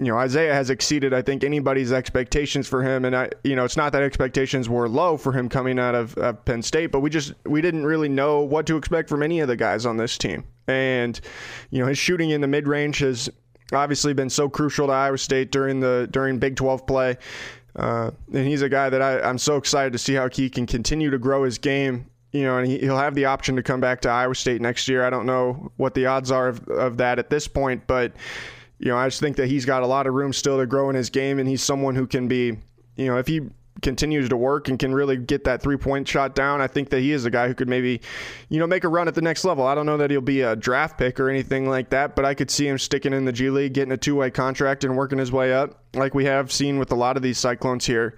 [0.00, 3.04] you know, Isaiah has exceeded, I think, anybody's expectations for him.
[3.04, 6.16] And I, you know, it's not that expectations were low for him coming out of,
[6.18, 9.40] of Penn State, but we just we didn't really know what to expect from any
[9.40, 10.44] of the guys on this team.
[10.66, 11.20] And
[11.70, 13.30] you know, his shooting in the mid range has
[13.72, 17.16] obviously been so crucial to Iowa State during the during Big 12 play.
[17.76, 20.66] Uh, and he's a guy that I, I'm so excited to see how he can
[20.66, 23.80] continue to grow his game you know, and he, will have the option to come
[23.80, 25.04] back to Iowa State next year.
[25.04, 28.12] I don't know what the odds are of, of that at this point, but
[28.78, 30.90] you know, I just think that he's got a lot of room still to grow
[30.90, 32.58] in his game, and he's someone who can be,
[32.96, 33.42] you know, if he
[33.82, 37.00] continues to work and can really get that three point shot down, I think that
[37.00, 38.00] he is a guy who could maybe,
[38.48, 39.66] you know, make a run at the next level.
[39.66, 42.34] I don't know that he'll be a draft pick or anything like that, but I
[42.34, 45.18] could see him sticking in the G League, getting a two way contract, and working
[45.18, 48.16] his way up, like we have seen with a lot of these Cyclones here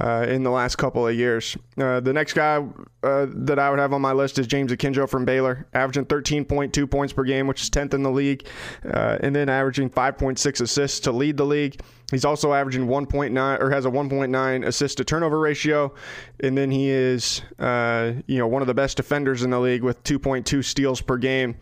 [0.00, 1.56] uh, in the last couple of years.
[1.78, 2.64] Uh, the next guy
[3.02, 6.90] uh, that I would have on my list is James Akinjo from Baylor, averaging 13.2
[6.90, 8.46] points per game, which is 10th in the league,
[8.84, 11.80] uh, and then averaging 5.6 assists to lead the league.
[12.10, 15.92] He's also averaging 1.9 or has a 1.9 assist to turnover ratio,
[16.40, 19.82] and then he is, uh, you know, one of the best defenders in the league
[19.82, 21.56] with 2.2 steals per game.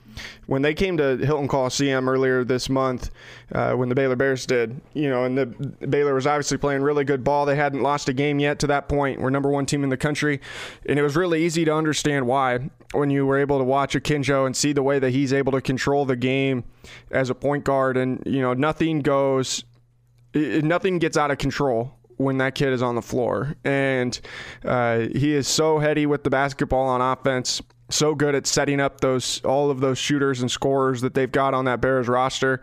[0.47, 3.11] When they came to Hilton Coliseum earlier this month,
[3.53, 5.47] uh, when the Baylor Bears did, you know, and the
[5.87, 7.47] Baylor was obviously playing really good ball.
[7.47, 9.21] They hadn't lost a game yet to that point.
[9.21, 10.41] We're number one team in the country,
[10.87, 14.47] and it was really easy to understand why when you were able to watch Akinjo
[14.47, 16.65] and see the way that he's able to control the game
[17.11, 19.65] as a point guard, and you know, nothing goes
[20.35, 23.55] nothing gets out of control when that kid is on the floor.
[23.65, 24.19] And
[24.65, 29.01] uh, he is so heady with the basketball on offense, so good at setting up
[29.01, 32.61] those all of those shooters and scorers that they've got on that Bears roster.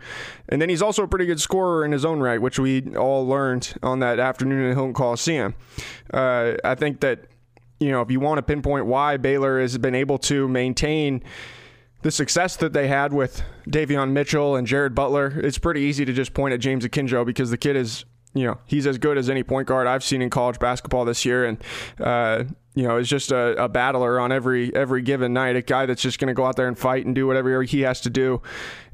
[0.48, 3.26] And then he's also a pretty good scorer in his own right, which we all
[3.26, 5.54] learned on that afternoon at Hilton Coliseum.
[6.12, 7.26] Uh, I think that
[7.78, 11.22] you know if you want to pinpoint why Baylor has been able to maintain
[12.02, 16.12] the success that they had with Davion Mitchell and Jared Butler, it's pretty easy to
[16.12, 18.04] just point at James Akinjo because the kid is,
[18.34, 21.24] you know, he's as good as any point guard I've seen in college basketball this
[21.24, 21.62] year, and
[22.00, 25.86] uh, you know, is just a, a, battler on every every given night, a guy
[25.86, 28.10] that's just going to go out there and fight and do whatever he has to
[28.10, 28.40] do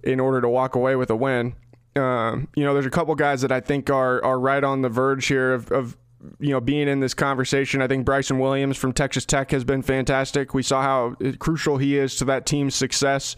[0.03, 1.55] in order to walk away with a win.
[1.97, 4.89] Um, you know, there's a couple guys that I think are are right on the
[4.89, 5.97] verge here of, of
[6.41, 7.81] you know, being in this conversation.
[7.81, 10.55] I think Bryson Williams from Texas Tech has been fantastic.
[10.55, 13.37] We saw how crucial he is to that team's success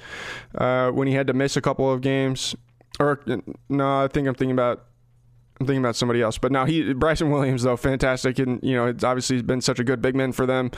[0.57, 2.55] uh, when he had to miss a couple of games.
[2.99, 3.21] Or
[3.69, 4.85] no, I think I'm thinking about
[5.61, 8.87] I'm thinking about somebody else, but now he Bryson Williams though fantastic, and you know
[8.87, 10.71] it's obviously been such a good big man for them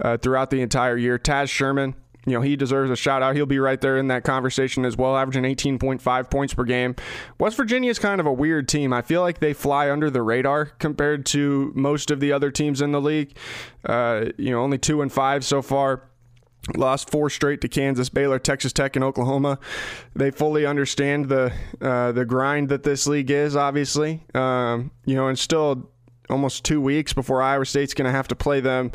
[0.00, 1.18] uh, throughout the entire year.
[1.18, 1.94] Taz Sherman,
[2.26, 3.34] you know, he deserves a shout out.
[3.34, 6.94] He'll be right there in that conversation as well, averaging 18.5 points per game.
[7.38, 8.92] West Virginia is kind of a weird team.
[8.92, 12.82] I feel like they fly under the radar compared to most of the other teams
[12.82, 13.36] in the league.
[13.84, 16.02] Uh, you know, only two and five so far.
[16.76, 19.58] Lost four straight to Kansas, Baylor, Texas Tech, and Oklahoma.
[20.14, 23.56] They fully understand the uh, the grind that this league is.
[23.56, 25.90] Obviously, um, you know, and still
[26.30, 28.92] almost two weeks before Iowa State's going to have to play them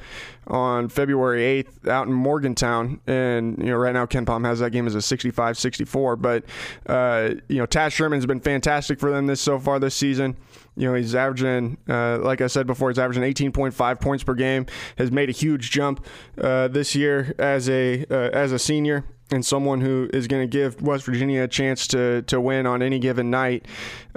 [0.47, 3.01] on February 8th out in Morgantown.
[3.05, 6.15] And, you know, right now KenPom has that game as a 65 64.
[6.15, 6.45] But,
[6.87, 10.37] uh, you know, Taz Sherman's been fantastic for them this so far this season.
[10.75, 14.65] You know, he's averaging, uh, like I said before, he's averaging 18.5 points per game.
[14.97, 16.05] Has made a huge jump
[16.39, 20.47] uh, this year as a uh, as a senior and someone who is going to
[20.47, 23.65] give West Virginia a chance to to win on any given night.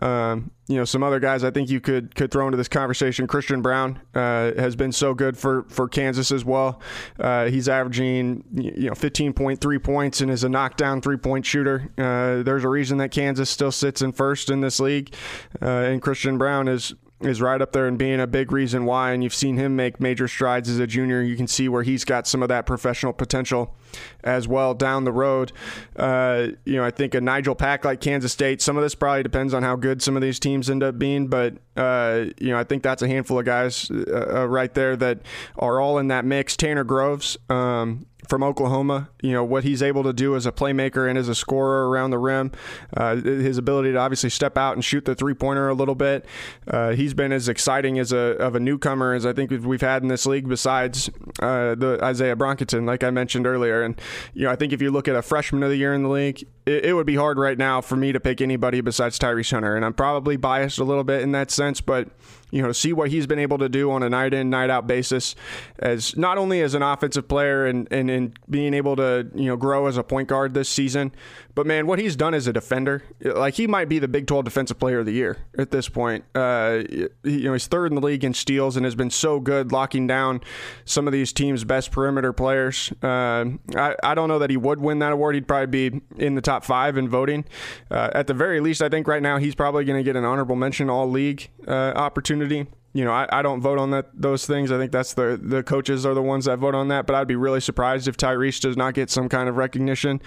[0.03, 3.27] Um, you know, some other guys I think you could could throw into this conversation.
[3.27, 6.81] Christian Braun uh, has been so good for for Kansas as well.
[7.19, 11.91] Uh, he's averaging you know 15.3 points and is a knockdown three point shooter.
[11.97, 15.15] Uh, there's a reason that Kansas still sits in first in this league,
[15.63, 19.13] uh, and Christian Braun is is right up there and being a big reason why.
[19.13, 21.21] And you've seen him make major strides as a junior.
[21.21, 23.75] You can see where he's got some of that professional potential
[24.23, 25.53] as well down the road.
[25.97, 29.25] Uh, you know, I think a Nigel Pack like Kansas State, some of this probably
[29.25, 32.59] depends on how good some of these teams end up being, but, uh, you know,
[32.59, 35.21] I think that's a handful of guys uh, uh right there that
[35.57, 36.57] are all in that mix.
[36.57, 39.09] Tanner Groves, um, from Oklahoma.
[39.23, 42.11] You know what he's able to do as a playmaker and as a scorer around
[42.11, 42.53] the rim.
[42.97, 46.27] Uh, his ability to obviously step out and shoot the three pointer a little bit.
[46.67, 50.03] Uh, he's been as exciting as a of a newcomer as I think we've had
[50.03, 50.49] in this league.
[50.49, 51.09] Besides
[51.41, 54.01] uh, the Izaiah Brockington, like I mentioned earlier, and
[54.35, 56.11] you know I think if you look at a freshman of the year in the
[56.11, 59.51] league, it, it would be hard right now for me to pick anybody besides Tyrese
[59.51, 62.09] Hunter, and I'm probably biased a little bit in that sense, but
[62.51, 64.87] you know, see what he's been able to do on a night in, night out
[64.87, 65.35] basis
[65.79, 69.57] as not only as an offensive player and, and, and being able to, you know,
[69.57, 71.13] grow as a point guard this season,
[71.59, 74.45] but man, what he's done as a defender, like he might be the Big 12
[74.45, 76.25] Defensive Player of the Year at this point.
[76.33, 79.73] Uh, you know, he's third in the league in steals and has been so good
[79.73, 80.41] locking down
[80.85, 82.93] some of these teams' best perimeter players.
[83.03, 85.35] Uh, I, I don't know that he would win that award.
[85.35, 87.45] He'd probably be in the top five in voting.
[87.91, 90.25] Uh, at the very least, I think right now he's probably going to get an
[90.25, 94.45] honorable mention All League uh, opportunity you know, I, I don't vote on that those
[94.45, 94.73] things.
[94.73, 97.07] I think that's the the coaches are the ones that vote on that.
[97.07, 100.21] But I'd be really surprised if Tyrese does not get some kind of recognition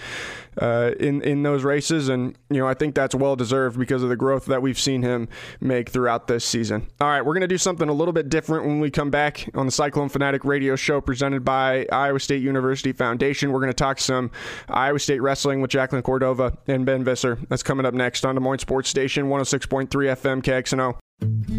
[0.62, 2.08] uh, in in those races.
[2.08, 5.02] And you know, I think that's well deserved because of the growth that we've seen
[5.02, 5.28] him
[5.60, 6.88] make throughout this season.
[7.02, 9.66] All right, we're gonna do something a little bit different when we come back on
[9.66, 13.52] the Cyclone Fanatic Radio Show presented by Iowa State University Foundation.
[13.52, 14.32] We're gonna talk some
[14.70, 17.38] Iowa State wrestling with Jacqueline Cordova and Ben Visser.
[17.50, 20.96] That's coming up next on Des Moines Sports Station 106.3 FM KXNO.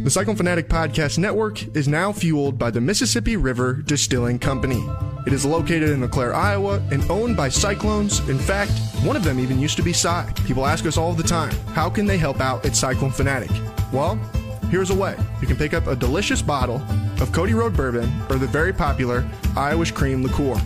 [0.03, 4.85] The Cyclone Fanatic Podcast Network is now fueled by the Mississippi River Distilling Company.
[5.29, 8.19] It is located in LeClaire, Iowa, and owned by Cyclones.
[8.29, 8.73] In fact,
[9.05, 10.29] one of them even used to be Cy.
[10.45, 13.53] People ask us all the time, how can they help out at Cyclone Fanatic?
[13.93, 14.17] Well,
[14.73, 15.17] here's a way.
[15.41, 16.83] You can pick up a delicious bottle
[17.21, 19.25] of Cody Road Bourbon or the very popular
[19.57, 20.61] Irish Cream Liqueur.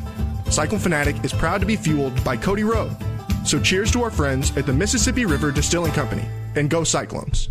[0.50, 2.96] Cyclone Fanatic is proud to be fueled by Cody Road.
[3.44, 7.50] So cheers to our friends at the Mississippi River Distilling Company, and go Cyclones.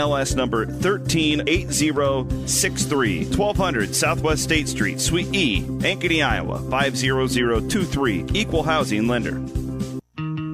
[0.01, 8.25] MLS number 138063, 1200 Southwest State Street, Suite E, Ankeny, Iowa 50023.
[8.33, 9.41] Equal housing lender.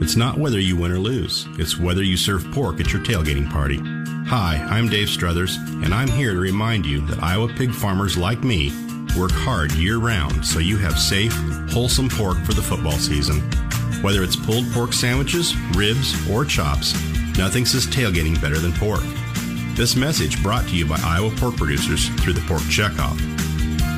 [0.03, 3.49] It's not whether you win or lose, it's whether you serve pork at your tailgating
[3.49, 3.79] party.
[4.27, 8.43] Hi, I'm Dave Struthers, and I'm here to remind you that Iowa pig farmers like
[8.43, 8.71] me
[9.17, 11.33] work hard year round so you have safe,
[11.71, 13.39] wholesome pork for the football season.
[14.01, 16.93] Whether it's pulled pork sandwiches, ribs, or chops,
[17.37, 19.01] nothing says tailgating better than pork.
[19.77, 23.13] This message brought to you by Iowa pork producers through the Pork Checkoff.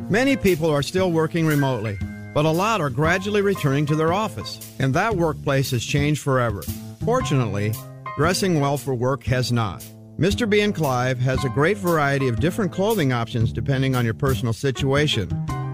[0.10, 1.98] Many people are still working remotely,
[2.34, 6.64] but a lot are gradually returning to their office, and that workplace has changed forever.
[7.06, 7.74] Fortunately,
[8.18, 9.86] dressing well for work has not.
[10.20, 10.50] Mr.
[10.50, 14.52] B and Clive has a great variety of different clothing options depending on your personal
[14.52, 15.30] situation.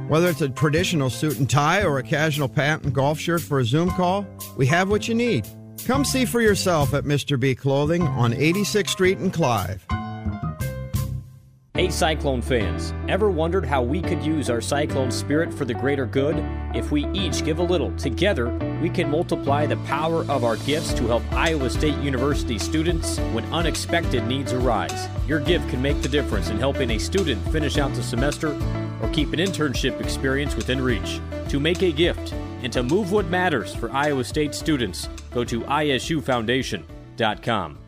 [0.07, 3.59] Whether it's a traditional suit and tie or a casual pant and golf shirt for
[3.59, 4.25] a Zoom call,
[4.55, 5.47] we have what you need.
[5.85, 7.39] Come see for yourself at Mr.
[7.39, 9.85] B Clothing on 86th Street in Clive.
[11.77, 16.07] Hey, Cyclone fans, ever wondered how we could use our Cyclone spirit for the greater
[16.07, 16.43] good?
[16.73, 18.49] If we each give a little, together,
[18.81, 23.45] we can multiply the power of our gifts to help Iowa State University students when
[23.53, 25.07] unexpected needs arise.
[25.27, 28.53] Your gift can make the difference in helping a student finish out the semester
[29.03, 31.21] or keep an internship experience within reach.
[31.49, 32.33] To make a gift
[32.67, 37.86] and to move what matters for Iowa State students, go to isufoundation.com.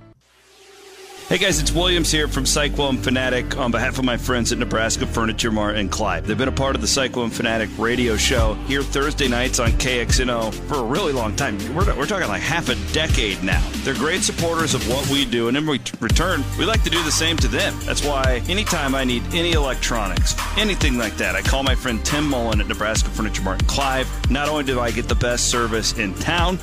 [1.30, 5.06] Hey guys, it's Williams here from Cyclone Fanatic on behalf of my friends at Nebraska
[5.06, 6.26] Furniture Mart and Clive.
[6.26, 10.52] They've been a part of the Cyclone Fanatic radio show here Thursday nights on KXNO
[10.68, 11.60] for a really long time.
[11.76, 13.64] We're, we're talking like half a decade now.
[13.84, 17.12] They're great supporters of what we do, and in return, we like to do the
[17.12, 17.76] same to them.
[17.84, 22.28] That's why anytime I need any electronics, anything like that, I call my friend Tim
[22.28, 24.32] Mullen at Nebraska Furniture Mart and Clive.
[24.32, 26.58] Not only do I get the best service in town,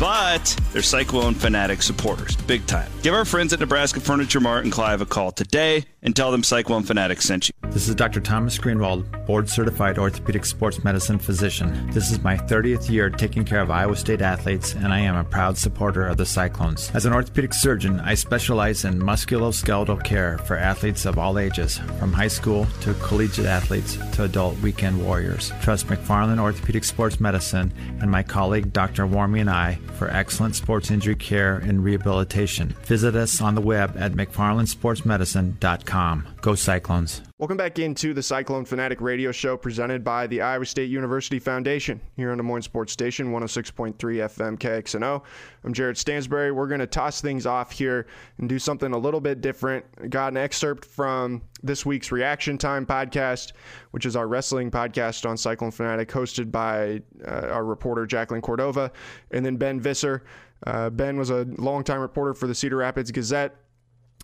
[0.00, 2.90] but they're Cyclone Fanatic supporters, big time.
[3.02, 6.42] Give our friends at Nebraska Furniture Mart and Clive a call today and tell them
[6.42, 7.54] Cyclone Fanatic sent you.
[7.70, 8.20] This is Dr.
[8.20, 11.90] Thomas Greenwald, board certified orthopedic sports medicine physician.
[11.90, 15.22] This is my 30th year taking care of Iowa State athletes, and I am a
[15.22, 16.90] proud supporter of the Cyclones.
[16.94, 22.12] As an orthopedic surgeon, I specialize in musculoskeletal care for athletes of all ages, from
[22.12, 25.52] high school to collegiate athletes to adult weekend warriors.
[25.60, 29.06] Trust McFarland Orthopedic Sports Medicine and my colleague Dr.
[29.06, 32.68] Warmy and I for excellent sports injury care and rehabilitation.
[32.84, 36.29] Visit us on the web at McFarlandSportsMedicine.com.
[36.42, 37.20] Go Cyclones.
[37.38, 42.00] Welcome back into the Cyclone Fanatic radio show presented by the Iowa State University Foundation
[42.16, 45.22] here on Des Moines Sports Station 106.3 FM KXNO.
[45.64, 46.50] I'm Jared Stansbury.
[46.50, 48.06] We're going to toss things off here
[48.38, 49.84] and do something a little bit different.
[50.08, 53.52] Got an excerpt from this week's Reaction Time podcast,
[53.90, 58.90] which is our wrestling podcast on Cyclone Fanatic, hosted by uh, our reporter Jacqueline Cordova
[59.30, 60.24] and then Ben Visser.
[60.66, 63.56] Uh, ben was a longtime reporter for the Cedar Rapids Gazette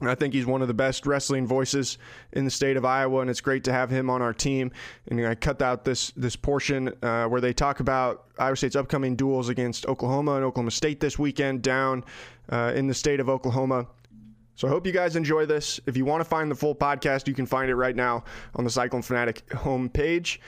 [0.03, 1.97] I think he's one of the best wrestling voices
[2.32, 4.70] in the state of Iowa, and it's great to have him on our team.
[5.09, 9.16] And I cut out this this portion uh, where they talk about Iowa State's upcoming
[9.16, 12.05] duels against Oklahoma and Oklahoma State this weekend down
[12.51, 13.86] uh, in the state of Oklahoma.
[14.55, 15.80] So I hope you guys enjoy this.
[15.86, 18.24] If you want to find the full podcast, you can find it right now
[18.55, 20.38] on the Cyclone Fanatic homepage.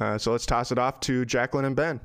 [0.00, 2.00] Uh, so let's toss it off to Jacqueline and Ben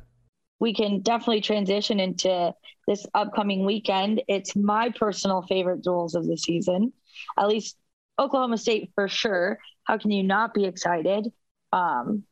[0.62, 2.54] we can definitely transition into
[2.88, 4.22] this upcoming weekend.
[4.28, 6.94] It's my personal favorite duels of the season,
[7.38, 7.76] at least
[8.20, 9.58] Oklahoma State for sure.
[9.86, 11.28] How can you not be excited?
[11.74, 12.24] Um,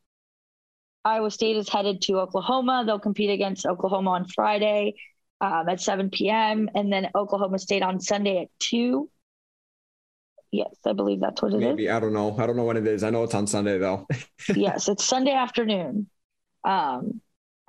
[1.04, 2.84] Iowa State is headed to Oklahoma.
[2.86, 4.94] They'll compete against Oklahoma on Friday
[5.40, 6.70] um, at 7 p.m.
[6.76, 9.10] and then Oklahoma State on Sunday at 2.
[10.52, 11.90] Yes, I believe that's what it Maybe, is.
[11.90, 12.36] I don't know.
[12.38, 13.02] I don't know when it is.
[13.02, 14.06] I know it's on Sunday though.
[14.54, 16.08] yes, it's Sunday afternoon.
[16.62, 17.20] Um,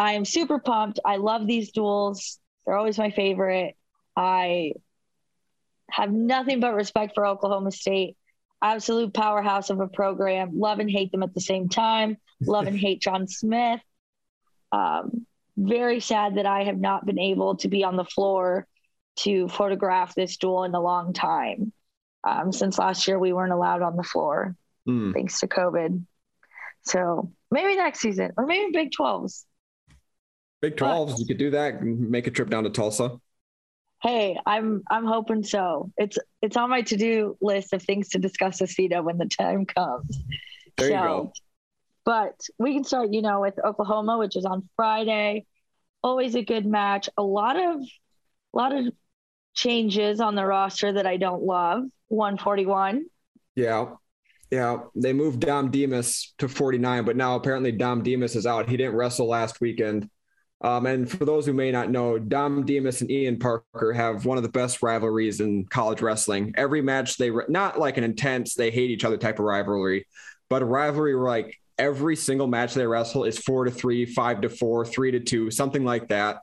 [0.02, 1.00] I am super pumped.
[1.06, 2.40] I love these duels.
[2.66, 3.76] They're always my favorite.
[4.18, 4.74] I
[5.92, 8.18] have nothing but respect for Oklahoma State.
[8.64, 10.58] Absolute powerhouse of a program.
[10.58, 12.18] Love and hate them at the same time.
[12.42, 13.80] Love and hate John Smith.
[14.72, 18.66] Um, very sad that I have not been able to be on the floor
[19.18, 21.74] to photograph this duel in a long time.
[22.24, 24.56] Um, since last year, we weren't allowed on the floor
[24.88, 25.14] mm.
[25.14, 26.04] thanks to COVID.
[26.86, 29.44] So maybe next season, or maybe Big 12s.
[30.62, 31.82] Big 12s, you could do that.
[31.84, 33.18] Make a trip down to Tulsa.
[34.02, 35.92] Hey, I'm I'm hoping so.
[35.98, 39.26] It's it's on my to do list of things to discuss with CETA when the
[39.26, 40.24] time comes.
[40.78, 41.34] There so, you go.
[42.04, 45.46] But we can start, you know, with Oklahoma, which is on Friday.
[46.04, 47.10] Always a good match.
[47.18, 48.92] A lot of a lot of
[49.54, 51.84] changes on the roster that I don't love.
[52.08, 53.06] 141.
[53.56, 53.94] Yeah.
[54.50, 58.68] Yeah, they moved Dom Demas to 49, but now apparently Dom Demas is out.
[58.68, 60.10] He didn't wrestle last weekend.
[60.64, 64.38] Um, and for those who may not know, Dom Demas and Ian Parker have one
[64.38, 66.54] of the best rivalries in college wrestling.
[66.56, 70.06] Every match they not like an intense they hate each other type of rivalry,
[70.50, 74.42] but a rivalry where like every single match they wrestle is four to three, five
[74.42, 76.42] to four, three to two, something like that.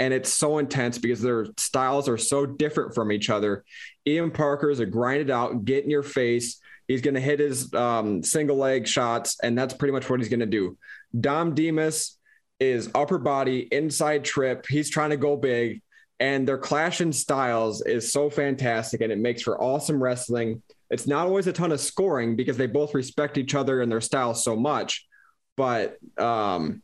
[0.00, 3.64] And it's so intense because their styles are so different from each other.
[4.06, 6.58] Ian Parker is a grind it out, get in your face.
[6.88, 10.30] He's going to hit his um, single leg shots, and that's pretty much what he's
[10.30, 10.76] going to do.
[11.18, 12.18] Dom Demas
[12.60, 14.66] is upper body inside trip.
[14.68, 15.82] He's trying to go big,
[16.20, 20.62] and their clash in styles is so fantastic, and it makes for awesome wrestling.
[20.90, 24.00] It's not always a ton of scoring because they both respect each other and their
[24.00, 25.06] styles so much,
[25.56, 26.82] but um,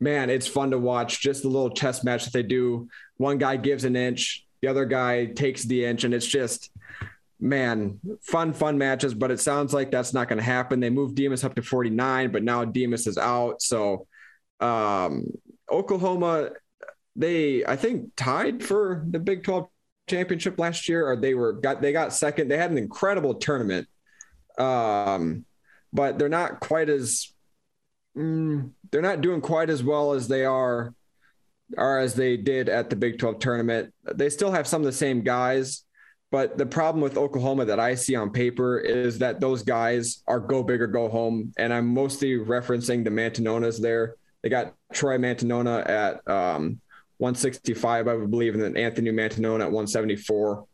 [0.00, 1.20] man, it's fun to watch.
[1.20, 2.88] Just the little chess match that they do.
[3.18, 6.70] One guy gives an inch, the other guy takes the inch, and it's just
[7.40, 10.80] man, fun, fun matches, but it sounds like that's not going to happen.
[10.80, 13.62] They moved Demas up to 49, but now Demas is out.
[13.62, 14.06] So
[14.60, 15.26] um,
[15.70, 16.50] Oklahoma,
[17.16, 19.68] they I think tied for the Big 12
[20.08, 22.48] championship last year, or they were got they got second.
[22.48, 23.88] They had an incredible tournament,
[24.58, 25.44] um,
[25.92, 27.32] but they're not quite as
[28.16, 30.94] mm, they're not doing quite as well as they are
[31.78, 33.94] are as they did at the Big 12 tournament.
[34.14, 35.84] They still have some of the same guys,
[36.30, 40.40] but the problem with Oklahoma that I see on paper is that those guys are
[40.40, 41.52] go big or go home.
[41.58, 44.16] And I'm mostly referencing the Mantanonas there.
[44.42, 46.80] They got Troy Mantanona at um,
[47.18, 50.66] 165, I believe, and then Anthony Mantanona at 174.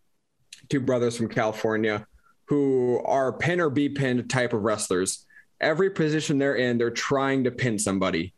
[0.68, 2.06] Two brothers from California
[2.46, 5.26] who are pin or be pinned type of wrestlers.
[5.60, 8.34] Every position they're in, they're trying to pin somebody.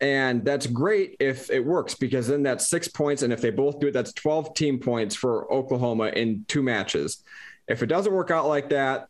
[0.00, 3.22] And that's great if it works because then that's six points.
[3.22, 7.22] And if they both do it, that's 12 team points for Oklahoma in two matches.
[7.68, 9.08] If it doesn't work out like that,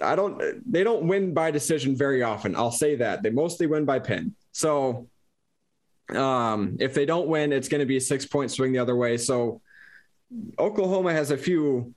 [0.00, 0.40] I don't,
[0.70, 2.54] they don't win by decision very often.
[2.54, 3.22] I'll say that.
[3.22, 4.34] They mostly win by pin.
[4.52, 5.08] So
[6.14, 8.96] um, if they don't win, it's going to be a six point swing the other
[8.96, 9.16] way.
[9.16, 9.60] So
[10.58, 11.94] Oklahoma has a few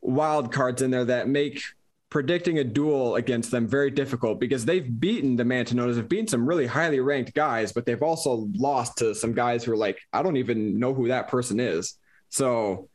[0.00, 1.60] wild cards in there that make
[2.08, 6.46] predicting a duel against them very difficult because they've beaten the Mantanonas, have beaten some
[6.46, 10.22] really highly ranked guys, but they've also lost to some guys who are like, I
[10.22, 11.98] don't even know who that person is.
[12.28, 12.88] So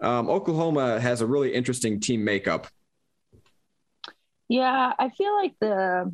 [0.00, 2.68] um, Oklahoma has a really interesting team makeup.
[4.48, 6.12] Yeah, I feel like the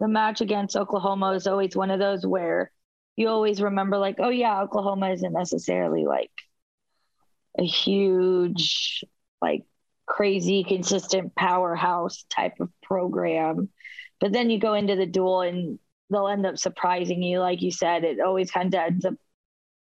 [0.00, 2.70] the match against Oklahoma is always one of those where
[3.16, 6.30] you always remember like, oh yeah, Oklahoma isn't necessarily like
[7.58, 9.04] a huge
[9.40, 9.64] like
[10.06, 13.70] crazy consistent powerhouse type of program.
[14.20, 15.78] But then you go into the duel and
[16.10, 17.40] they'll end up surprising you.
[17.40, 19.14] Like you said, it always kind of ends up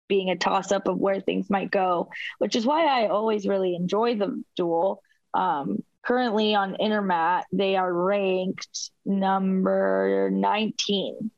[0.08, 3.74] being a toss up of where things might go, which is why I always really
[3.74, 5.02] enjoy the duel.
[5.34, 11.30] Um, currently on Intermat, they are ranked number 19.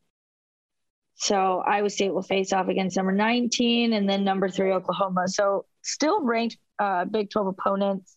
[1.17, 5.27] So Iowa State will face off against number 19 and then number three, Oklahoma.
[5.27, 8.17] So still ranked uh, Big 12 opponents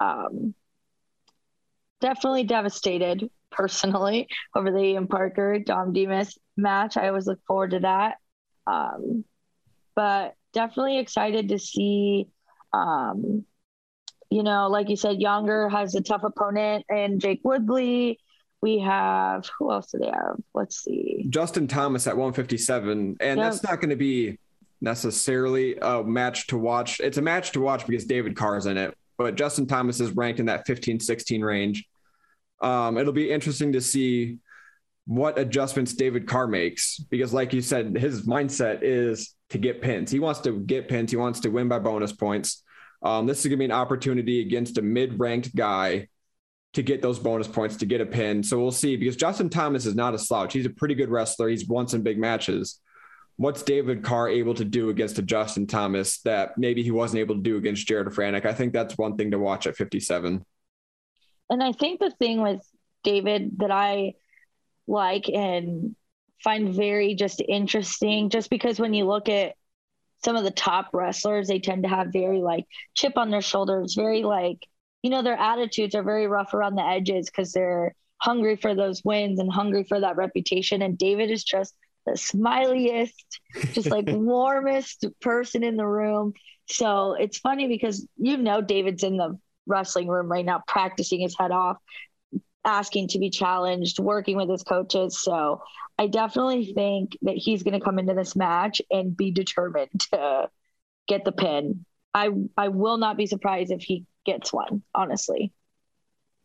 [0.00, 0.54] um,
[2.00, 4.26] definitely devastated personally
[4.56, 6.96] over the Ian Parker Dom Demas match.
[6.96, 8.16] I always look forward to that.
[8.66, 9.24] Um,
[9.94, 12.26] but definitely excited to see,
[12.72, 13.44] um,
[14.30, 18.18] you know, like you said, Yonger has a tough opponent and Jake Woodley.
[18.60, 20.40] We have who else do they have?
[20.54, 21.26] Let's see.
[21.28, 23.16] Justin Thomas at 157.
[23.18, 23.36] And yep.
[23.36, 24.38] that's not going to be
[24.80, 27.00] necessarily a match to watch.
[27.00, 30.40] It's a match to watch because David Carr's in it but Justin Thomas is ranked
[30.40, 31.86] in that 15, 16 range.
[32.60, 34.38] Um, it'll be interesting to see
[35.06, 40.10] what adjustments David Carr makes because, like you said, his mindset is to get pins.
[40.10, 41.10] He wants to get pins.
[41.10, 42.62] He wants to win by bonus points.
[43.04, 46.08] Um, this is going to be an opportunity against a mid-ranked guy
[46.72, 48.42] to get those bonus points to get a pin.
[48.42, 50.52] So we'll see because Justin Thomas is not a slouch.
[50.52, 51.48] He's a pretty good wrestler.
[51.48, 52.80] He's won some big matches
[53.36, 57.34] what's David Carr able to do against a Justin Thomas that maybe he wasn't able
[57.36, 58.46] to do against Jared Franek?
[58.46, 60.44] I think that's one thing to watch at 57.
[61.50, 62.60] And I think the thing with
[63.02, 64.14] David that I
[64.86, 65.96] like and
[66.42, 69.54] find very just interesting, just because when you look at
[70.24, 72.64] some of the top wrestlers, they tend to have very like
[72.94, 74.58] chip on their shoulders, very like,
[75.02, 79.04] you know, their attitudes are very rough around the edges because they're hungry for those
[79.04, 80.80] wins and hungry for that reputation.
[80.80, 81.74] And David is just
[82.06, 83.12] the smiliest,
[83.72, 86.32] just like warmest person in the room.
[86.68, 91.36] So it's funny because you know David's in the wrestling room right now, practicing his
[91.38, 91.76] head off,
[92.64, 95.20] asking to be challenged, working with his coaches.
[95.20, 95.62] So
[95.98, 100.48] I definitely think that he's going to come into this match and be determined to
[101.06, 101.84] get the pin.
[102.12, 105.52] I I will not be surprised if he gets one, honestly.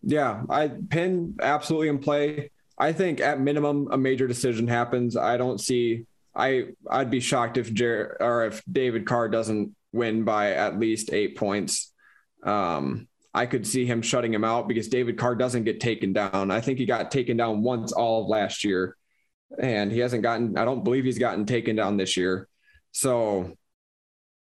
[0.01, 2.51] Yeah, I pin absolutely in play.
[2.77, 5.17] I think at minimum a major decision happens.
[5.17, 6.05] I don't see.
[6.35, 11.11] I I'd be shocked if Jer or if David Carr doesn't win by at least
[11.11, 11.91] eight points.
[12.43, 16.51] Um, I could see him shutting him out because David Carr doesn't get taken down.
[16.51, 18.95] I think he got taken down once all of last year,
[19.59, 20.57] and he hasn't gotten.
[20.57, 22.47] I don't believe he's gotten taken down this year.
[22.91, 23.55] So,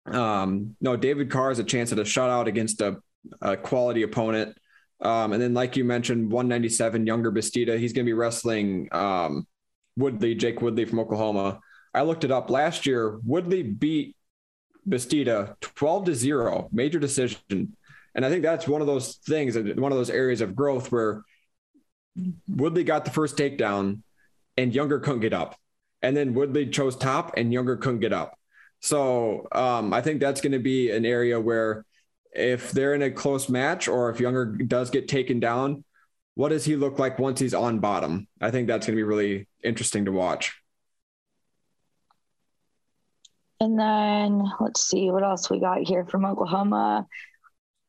[0.06, 2.98] um, no, David Carr has a chance at a shutout against a,
[3.40, 4.56] a quality opponent.
[5.00, 7.78] Um, and then, like you mentioned, 197, Yonger Bastida.
[7.78, 9.46] He's going to be wrestling um,
[9.96, 11.60] Woodley, Jake Woodley from Oklahoma.
[11.92, 13.18] I looked it up last year.
[13.24, 14.14] Woodley beat
[14.88, 17.76] Bastida 12 to 0, major decision.
[18.14, 21.22] And I think that's one of those things, one of those areas of growth where
[22.48, 24.02] Woodley got the first takedown
[24.56, 25.56] and Yonger couldn't get up.
[26.02, 28.36] And then Woodley chose top and Yonger couldn't get up.
[28.80, 31.84] So um, I think that's going to be an area where
[32.32, 35.84] if they're in a close match or if Yonger does get taken down,
[36.34, 38.26] what does he look like once he's on bottom?
[38.40, 40.54] I think that's going to be really interesting to watch.
[43.60, 47.06] And then let's see what else we got here from Oklahoma.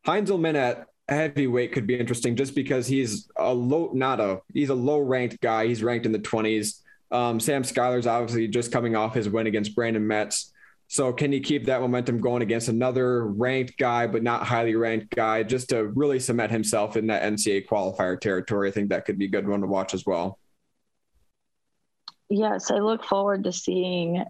[0.05, 4.75] Heinzelman at heavyweight could be interesting just because he's a low, not a, he's a
[4.75, 5.67] low ranked guy.
[5.67, 6.81] He's ranked in the 20s.
[7.11, 10.53] Um, Sam Schuyler's obviously just coming off his win against Brandon Metz.
[10.87, 15.15] So can he keep that momentum going against another ranked guy, but not highly ranked
[15.15, 18.67] guy, just to really cement himself in that NCAA qualifier territory?
[18.67, 20.37] I think that could be a good one to watch as well.
[22.29, 24.23] Yes, I look forward to seeing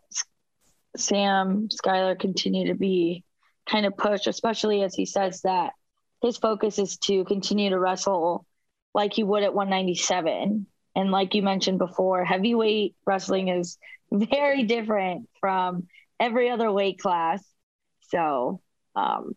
[0.96, 3.24] Sam Schuyler continue to be
[3.70, 5.74] kind of push, especially as he says that
[6.22, 8.46] his focus is to continue to wrestle
[8.94, 10.66] like he would at 197.
[10.96, 13.78] And like you mentioned before, heavyweight wrestling is
[14.12, 15.88] very different from
[16.20, 17.44] every other weight class.
[18.10, 18.62] So,
[18.96, 19.36] um,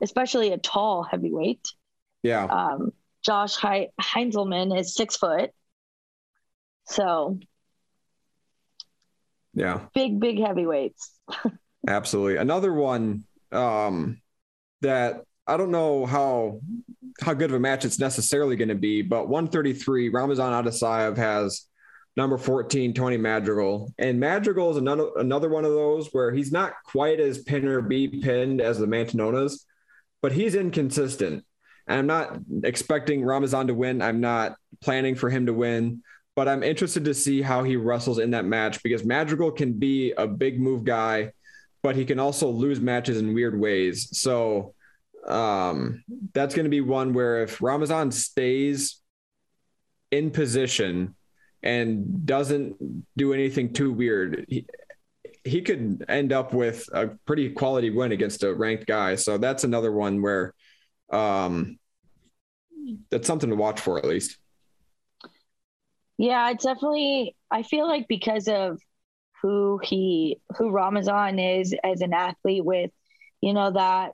[0.00, 1.66] especially a tall heavyweight.
[2.22, 2.44] Yeah.
[2.44, 2.92] Um,
[3.24, 5.50] Josh he- Heinzelman is six foot.
[6.86, 7.40] So,
[9.52, 9.80] yeah.
[9.94, 11.12] Big, big heavyweights.
[11.88, 12.36] Absolutely.
[12.36, 14.20] Another one um,
[14.80, 16.60] that I don't know how
[17.20, 21.66] how good of a match it's necessarily going to be, but 133 Ramazan Attasauov has
[22.16, 26.72] number 14 Tony Madrigal, and Madrigal is another another one of those where he's not
[26.84, 29.64] quite as pin or be pinned as the Mantanonas,
[30.22, 31.44] but he's inconsistent.
[31.86, 34.00] And I'm not expecting Ramazan to win.
[34.00, 36.02] I'm not planning for him to win,
[36.34, 40.12] but I'm interested to see how he wrestles in that match because Madrigal can be
[40.12, 41.32] a big move guy,
[41.84, 44.08] but he can also lose matches in weird ways.
[44.18, 44.74] So
[45.28, 49.02] um, that's going to be one where if Ramazan stays
[50.10, 51.14] in position
[51.62, 54.64] and doesn't do anything too weird, he,
[55.44, 59.16] he could end up with a pretty quality win against a ranked guy.
[59.16, 60.54] So that's another one where
[61.10, 61.78] um,
[63.10, 64.38] that's something to watch for at least.
[66.16, 67.36] Yeah, it's definitely.
[67.50, 68.80] I feel like because of
[69.44, 72.90] who he, who Ramazan is as an athlete, with
[73.42, 74.12] you know that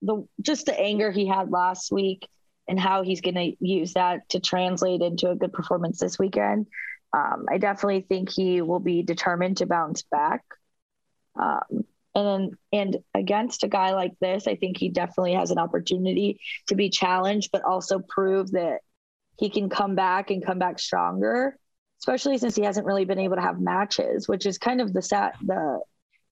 [0.00, 2.26] the just the anger he had last week
[2.66, 6.66] and how he's going to use that to translate into a good performance this weekend.
[7.12, 10.44] Um, I definitely think he will be determined to bounce back.
[11.38, 16.40] Um, and and against a guy like this, I think he definitely has an opportunity
[16.68, 18.78] to be challenged, but also prove that
[19.38, 21.58] he can come back and come back stronger.
[22.00, 25.02] Especially since he hasn't really been able to have matches, which is kind of the
[25.02, 25.80] sat the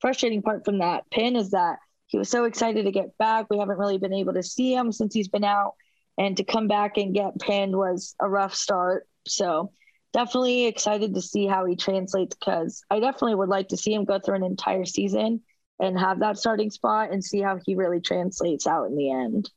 [0.01, 3.47] frustrating part from that pin is that he was so excited to get back.
[3.51, 5.75] We haven't really been able to see him since he's been out,
[6.16, 9.07] and to come back and get pinned was a rough start.
[9.27, 9.73] So
[10.12, 14.05] definitely excited to see how he translates because I definitely would like to see him
[14.05, 15.43] go through an entire season
[15.79, 19.51] and have that starting spot and see how he really translates out in the end.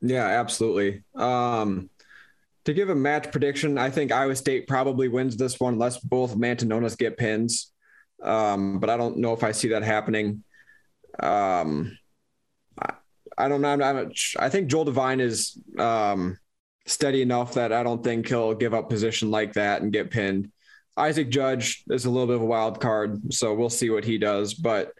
[0.00, 1.02] Yeah, absolutely.
[1.14, 1.90] Um,
[2.64, 6.36] to give a match prediction, I think Iowa State probably wins this one unless both
[6.36, 7.72] Mantanonas get pins.
[8.22, 10.44] Um, but I don't know if I see that happening.
[11.20, 11.98] Um,
[12.80, 12.94] I,
[13.36, 13.68] I don't know.
[13.68, 16.38] I'm, I'm, i think Joel Devine is um,
[16.86, 20.50] steady enough that I don't think he'll give up position like that and get pinned.
[20.96, 24.16] Isaac Judge is a little bit of a wild card, so we'll see what he
[24.16, 24.54] does.
[24.54, 24.92] But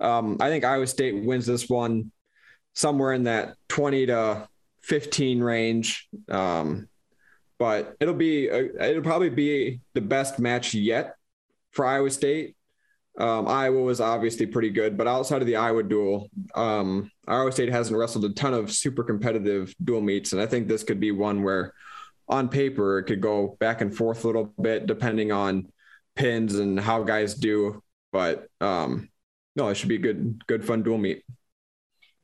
[0.00, 2.10] um, I think Iowa State wins this one
[2.74, 4.48] somewhere in that 20 to
[4.82, 6.08] 15 range.
[6.28, 6.88] Um,
[7.62, 11.14] but it'll be a, it'll probably be the best match yet
[11.70, 12.56] for Iowa State.
[13.16, 17.68] Um, Iowa was obviously pretty good, but outside of the Iowa duel, um, Iowa State
[17.68, 21.12] hasn't wrestled a ton of super competitive dual meets, and I think this could be
[21.12, 21.72] one where,
[22.26, 25.68] on paper, it could go back and forth a little bit depending on
[26.16, 27.80] pins and how guys do.
[28.10, 29.08] But um,
[29.54, 31.22] no, it should be a good, good, fun dual meet.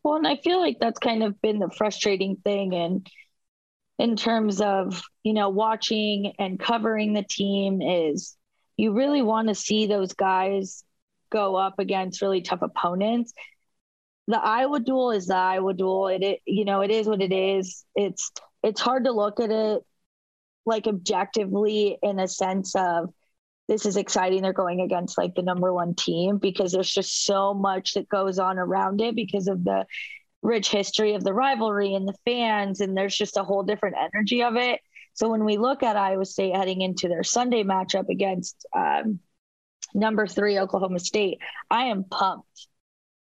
[0.03, 3.09] Well, and I feel like that's kind of been the frustrating thing, and
[3.99, 8.37] in terms of you know watching and covering the team is
[8.77, 10.85] you really want to see those guys
[11.31, 13.33] go up against really tough opponents.
[14.29, 16.09] The Iowa duel is the Iowa duel.
[16.09, 17.85] It, it you know, it is what it is.
[17.95, 18.31] It's
[18.63, 19.83] it's hard to look at it
[20.65, 23.11] like objectively in a sense of
[23.69, 24.43] this is exciting.
[24.43, 28.39] They're going against like the number one team because there's just so much that goes
[28.39, 29.87] on around it because of the
[30.43, 32.81] rich history of the rivalry and the fans.
[32.81, 34.81] And there's just a whole different energy of it.
[35.15, 39.19] So when we look at Iowa State heading into their Sunday matchup against um,
[39.93, 41.39] number three Oklahoma State,
[41.71, 42.69] I am pumped.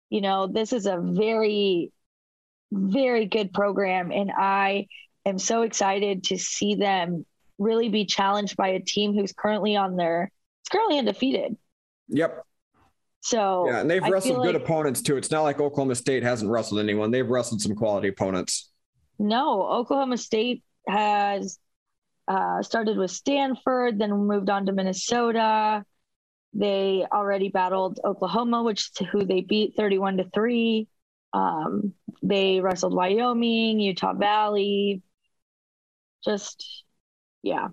[0.09, 1.93] You know, this is a very,
[2.73, 4.87] very good program, and I
[5.25, 7.27] am so excited to see them
[7.59, 10.31] really be challenged by a team who's currently on their
[10.63, 11.57] it's currently undefeated.
[12.09, 12.45] Yep.
[13.21, 15.17] So yeah, and they've wrestled good like, opponents too.
[15.17, 17.11] It's not like Oklahoma State hasn't wrestled anyone.
[17.11, 18.71] They've wrestled some quality opponents.
[19.19, 21.59] No, Oklahoma State has
[22.27, 25.85] uh, started with Stanford, then moved on to Minnesota.
[26.55, 30.89] they already battled Oklahoma, which to who they beat 31 to 3.
[31.33, 31.93] Um,
[32.23, 35.03] they wrestled Wyoming, Utah Valley.
[36.25, 36.85] Just
[37.43, 37.69] yeah,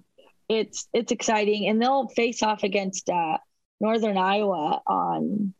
[0.49, 3.37] it's it's exciting, and they'll face off against uh,
[3.79, 5.53] Northern Iowa on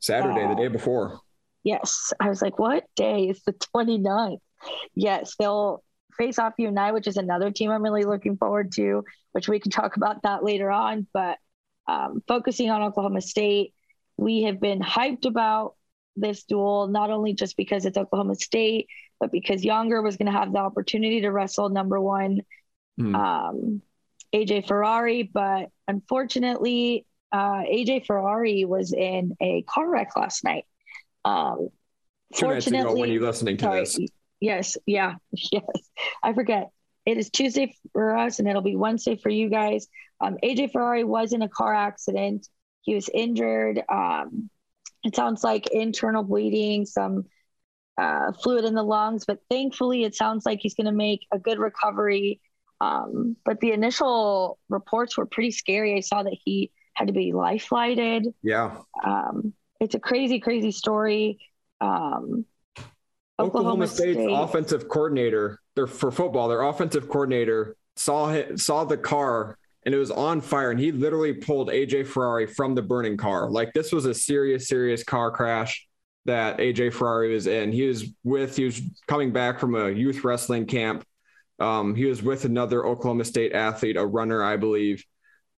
[0.00, 1.20] Saturday, uh, the day before.
[1.64, 4.40] Yes, I was like, what day is the 29th?
[4.94, 5.82] Yes, they'll
[6.16, 9.70] face off UNI, which is another team I'm really looking forward to, which we can
[9.70, 11.06] talk about that later on.
[11.12, 11.38] But
[11.86, 13.74] um, focusing on Oklahoma State,
[14.16, 15.74] we have been hyped about
[16.16, 18.88] this duel, not only just because it's Oklahoma State,
[19.20, 22.40] but because Yonger was going to have the opportunity to wrestle number one
[23.00, 23.14] mm.
[23.14, 23.82] um,
[24.34, 25.22] AJ Ferrari.
[25.22, 30.64] But unfortunately, uh, AJ Ferrari was in a car wreck last night.
[31.24, 31.68] Um,
[32.34, 33.98] fortunately, when you're listening to sorry, this.
[34.40, 35.64] Yes, yeah, yes.
[36.22, 36.70] I forget.
[37.04, 39.88] It is Tuesday for us, and it'll be Wednesday for you guys.
[40.20, 42.46] Um, AJ Ferrari was in a car accident.
[42.82, 43.82] He was injured.
[43.88, 44.50] Um,
[45.04, 47.24] it sounds like internal bleeding, some
[47.96, 51.38] uh, fluid in the lungs, but thankfully, it sounds like he's going to make a
[51.38, 52.40] good recovery.
[52.80, 55.96] Um, but the initial reports were pretty scary.
[55.96, 58.26] I saw that he had to be life flighted.
[58.42, 58.76] Yeah.
[59.02, 61.38] Um, it's a crazy, crazy story.
[61.80, 62.44] Um,
[63.40, 64.32] Oklahoma, Oklahoma State's State.
[64.32, 69.98] offensive coordinator, their for football, their offensive coordinator saw it, saw the car and it
[69.98, 73.48] was on fire, and he literally pulled AJ Ferrari from the burning car.
[73.48, 75.86] Like this was a serious, serious car crash
[76.24, 77.72] that AJ Ferrari was in.
[77.72, 81.06] He was with, he was coming back from a youth wrestling camp.
[81.58, 85.04] Um, he was with another Oklahoma State athlete, a runner, I believe.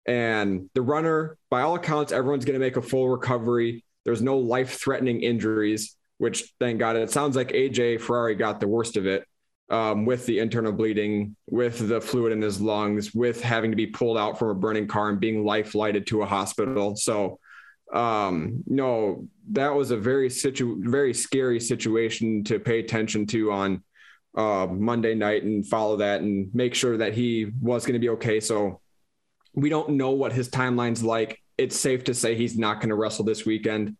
[0.07, 3.85] And the runner, by all accounts, everyone's going to make a full recovery.
[4.05, 8.69] There's no life threatening injuries which thank God it sounds like AJ Ferrari got the
[8.69, 9.25] worst of it
[9.71, 13.87] um, with the internal bleeding, with the fluid in his lungs, with having to be
[13.87, 16.95] pulled out from a burning car and being life lighted to a hospital.
[16.95, 17.39] So,
[17.91, 23.83] um, no, that was a very situ very scary situation to pay attention to on
[24.37, 28.11] uh, Monday night and follow that and make sure that he was going to be
[28.11, 28.41] okay.
[28.41, 28.81] So
[29.55, 31.43] we don't know what his timeline's like.
[31.59, 33.97] It's safe to say he's not going to wrestle this weekend.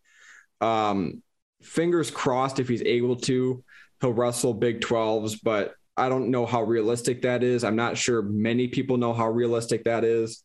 [0.61, 1.21] Um,
[1.61, 3.63] fingers crossed if he's able to,
[3.99, 7.63] he'll wrestle Big 12s, but I don't know how realistic that is.
[7.63, 10.43] I'm not sure many people know how realistic that is,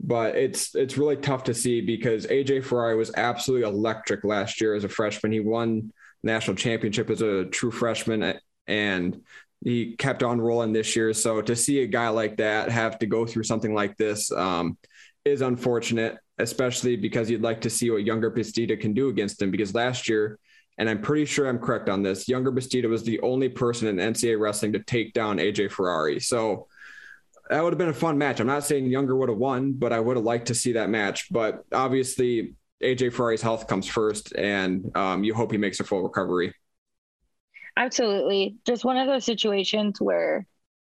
[0.00, 4.74] but it's it's really tough to see because AJ Ferrari was absolutely electric last year
[4.74, 5.32] as a freshman.
[5.32, 9.22] He won national championship as a true freshman and
[9.62, 11.12] he kept on rolling this year.
[11.14, 14.76] So to see a guy like that have to go through something like this um,
[15.24, 19.50] is unfortunate, especially because you'd like to see what Yonger Bastida can do against him.
[19.50, 20.38] Because last year
[20.78, 22.26] and I'm pretty sure I'm correct on this.
[22.26, 26.20] Yonger Bastida was the only person in NCAA wrestling to take down AJ Ferrari.
[26.20, 26.66] So
[27.48, 28.40] that would have been a fun match.
[28.40, 30.90] I'm not saying Yonger would have won, but I would have liked to see that
[30.90, 31.28] match.
[31.30, 36.02] But obviously, AJ Ferrari's health comes first, and um, you hope he makes a full
[36.02, 36.54] recovery.
[37.76, 38.56] Absolutely.
[38.66, 40.46] Just one of those situations where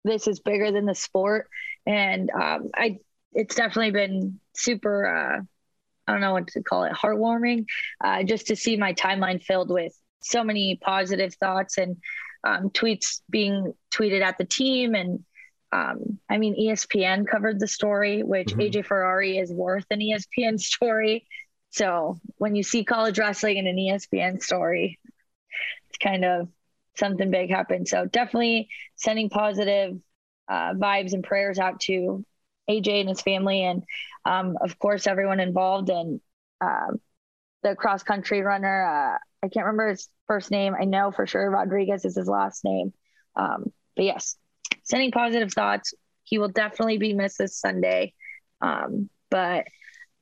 [0.03, 1.47] this is bigger than the sport.
[1.85, 2.99] And um, I,
[3.33, 5.41] it's definitely been super uh,
[6.09, 7.65] I don't know what to call it, heartwarming,
[8.03, 11.97] uh, just to see my timeline filled with so many positive thoughts and
[12.43, 14.95] um, tweets being tweeted at the team.
[14.95, 15.23] And
[15.71, 18.59] um, I mean, ESPN covered the story, which mm-hmm.
[18.59, 21.27] AJ Ferrari is worth an ESPN story.
[21.69, 24.97] So when you see college wrestling in an ESPN story,
[25.89, 26.49] it's kind of
[26.99, 27.87] something big happened.
[27.87, 29.97] So definitely sending positive
[30.47, 32.25] uh, vibes and prayers out to
[32.69, 33.83] AJ and his family, and
[34.25, 36.21] um, of course everyone involved in
[36.61, 36.99] um,
[37.63, 38.85] the cross country runner.
[38.85, 40.75] Uh, I can't remember his first name.
[40.79, 42.93] I know for sure Rodriguez is his last name.
[43.35, 44.35] Um, but yes,
[44.83, 45.93] sending positive thoughts.
[46.23, 48.13] He will definitely be missed this Sunday.
[48.61, 49.65] Um, but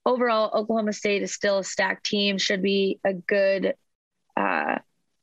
[0.05, 2.37] overall, Oklahoma State is still a stacked team.
[2.37, 3.73] Should be a good
[4.37, 4.77] uh,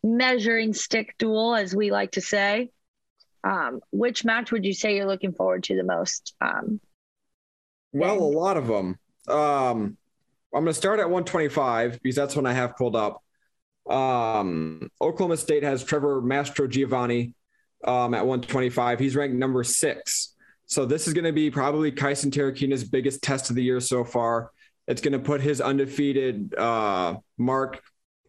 [0.05, 2.71] measuring stick duel, as we like to say.
[3.43, 6.35] Um, which match would you say you're looking forward to the most?
[6.41, 6.81] Um,
[7.93, 8.99] well, a lot of them.
[9.29, 9.97] Um,
[10.55, 13.23] I'm going to start at 125 because that's when I have pulled up.
[13.89, 17.35] Um, Oklahoma State has Trevor Mastrogiovanni
[17.85, 18.99] um, at 125.
[18.99, 20.35] He's ranked number six.
[20.67, 24.05] So this is going to be probably Kysen Terukina's biggest test of the year so
[24.05, 24.51] far.
[24.87, 27.83] It's going to put his undefeated uh, mark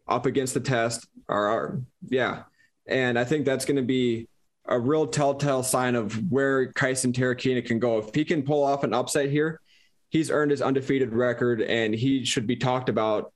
[0.08, 1.08] up against the test.
[1.28, 2.44] Or, yeah,
[2.88, 4.28] and I think that's going to be
[4.68, 8.00] a real telltale sign of where Kysen Terukina can go.
[8.00, 9.62] If he can pull off an upset here,
[10.10, 13.32] he's earned his undefeated record and he should be talked about.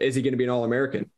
[0.00, 1.10] Is he going to be an All American?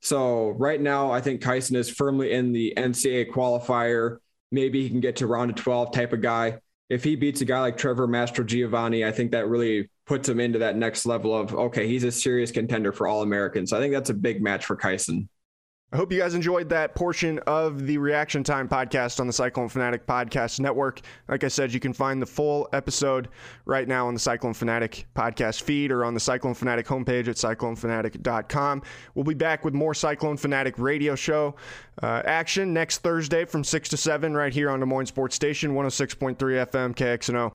[0.00, 4.18] So right now, I think Kysen is firmly in the NCAA qualifier.
[4.52, 6.58] Maybe he can get to round of 12 type of guy.
[6.90, 10.58] If he beats a guy like Trevor Mastrogiovanni, I think that really puts him into
[10.58, 13.66] that next level of okay, he's a serious contender for All American.
[13.66, 15.28] So I think that's a big match for Kysen.
[15.94, 19.68] I hope you guys enjoyed that portion of the Reaction Time podcast on the Cyclone
[19.68, 21.00] Fanatic Podcast Network.
[21.28, 23.28] Like I said, you can find the full episode
[23.64, 27.36] right now on the Cyclone Fanatic podcast feed or on the Cyclone Fanatic homepage at
[27.36, 28.82] cyclonefanatic.com.
[29.14, 31.54] We'll be back with more Cyclone Fanatic radio show
[32.02, 35.74] uh, action next Thursday from 6 to 7 right here on Des Moines Sports Station,
[35.74, 37.52] 106.3 FM, KXNO.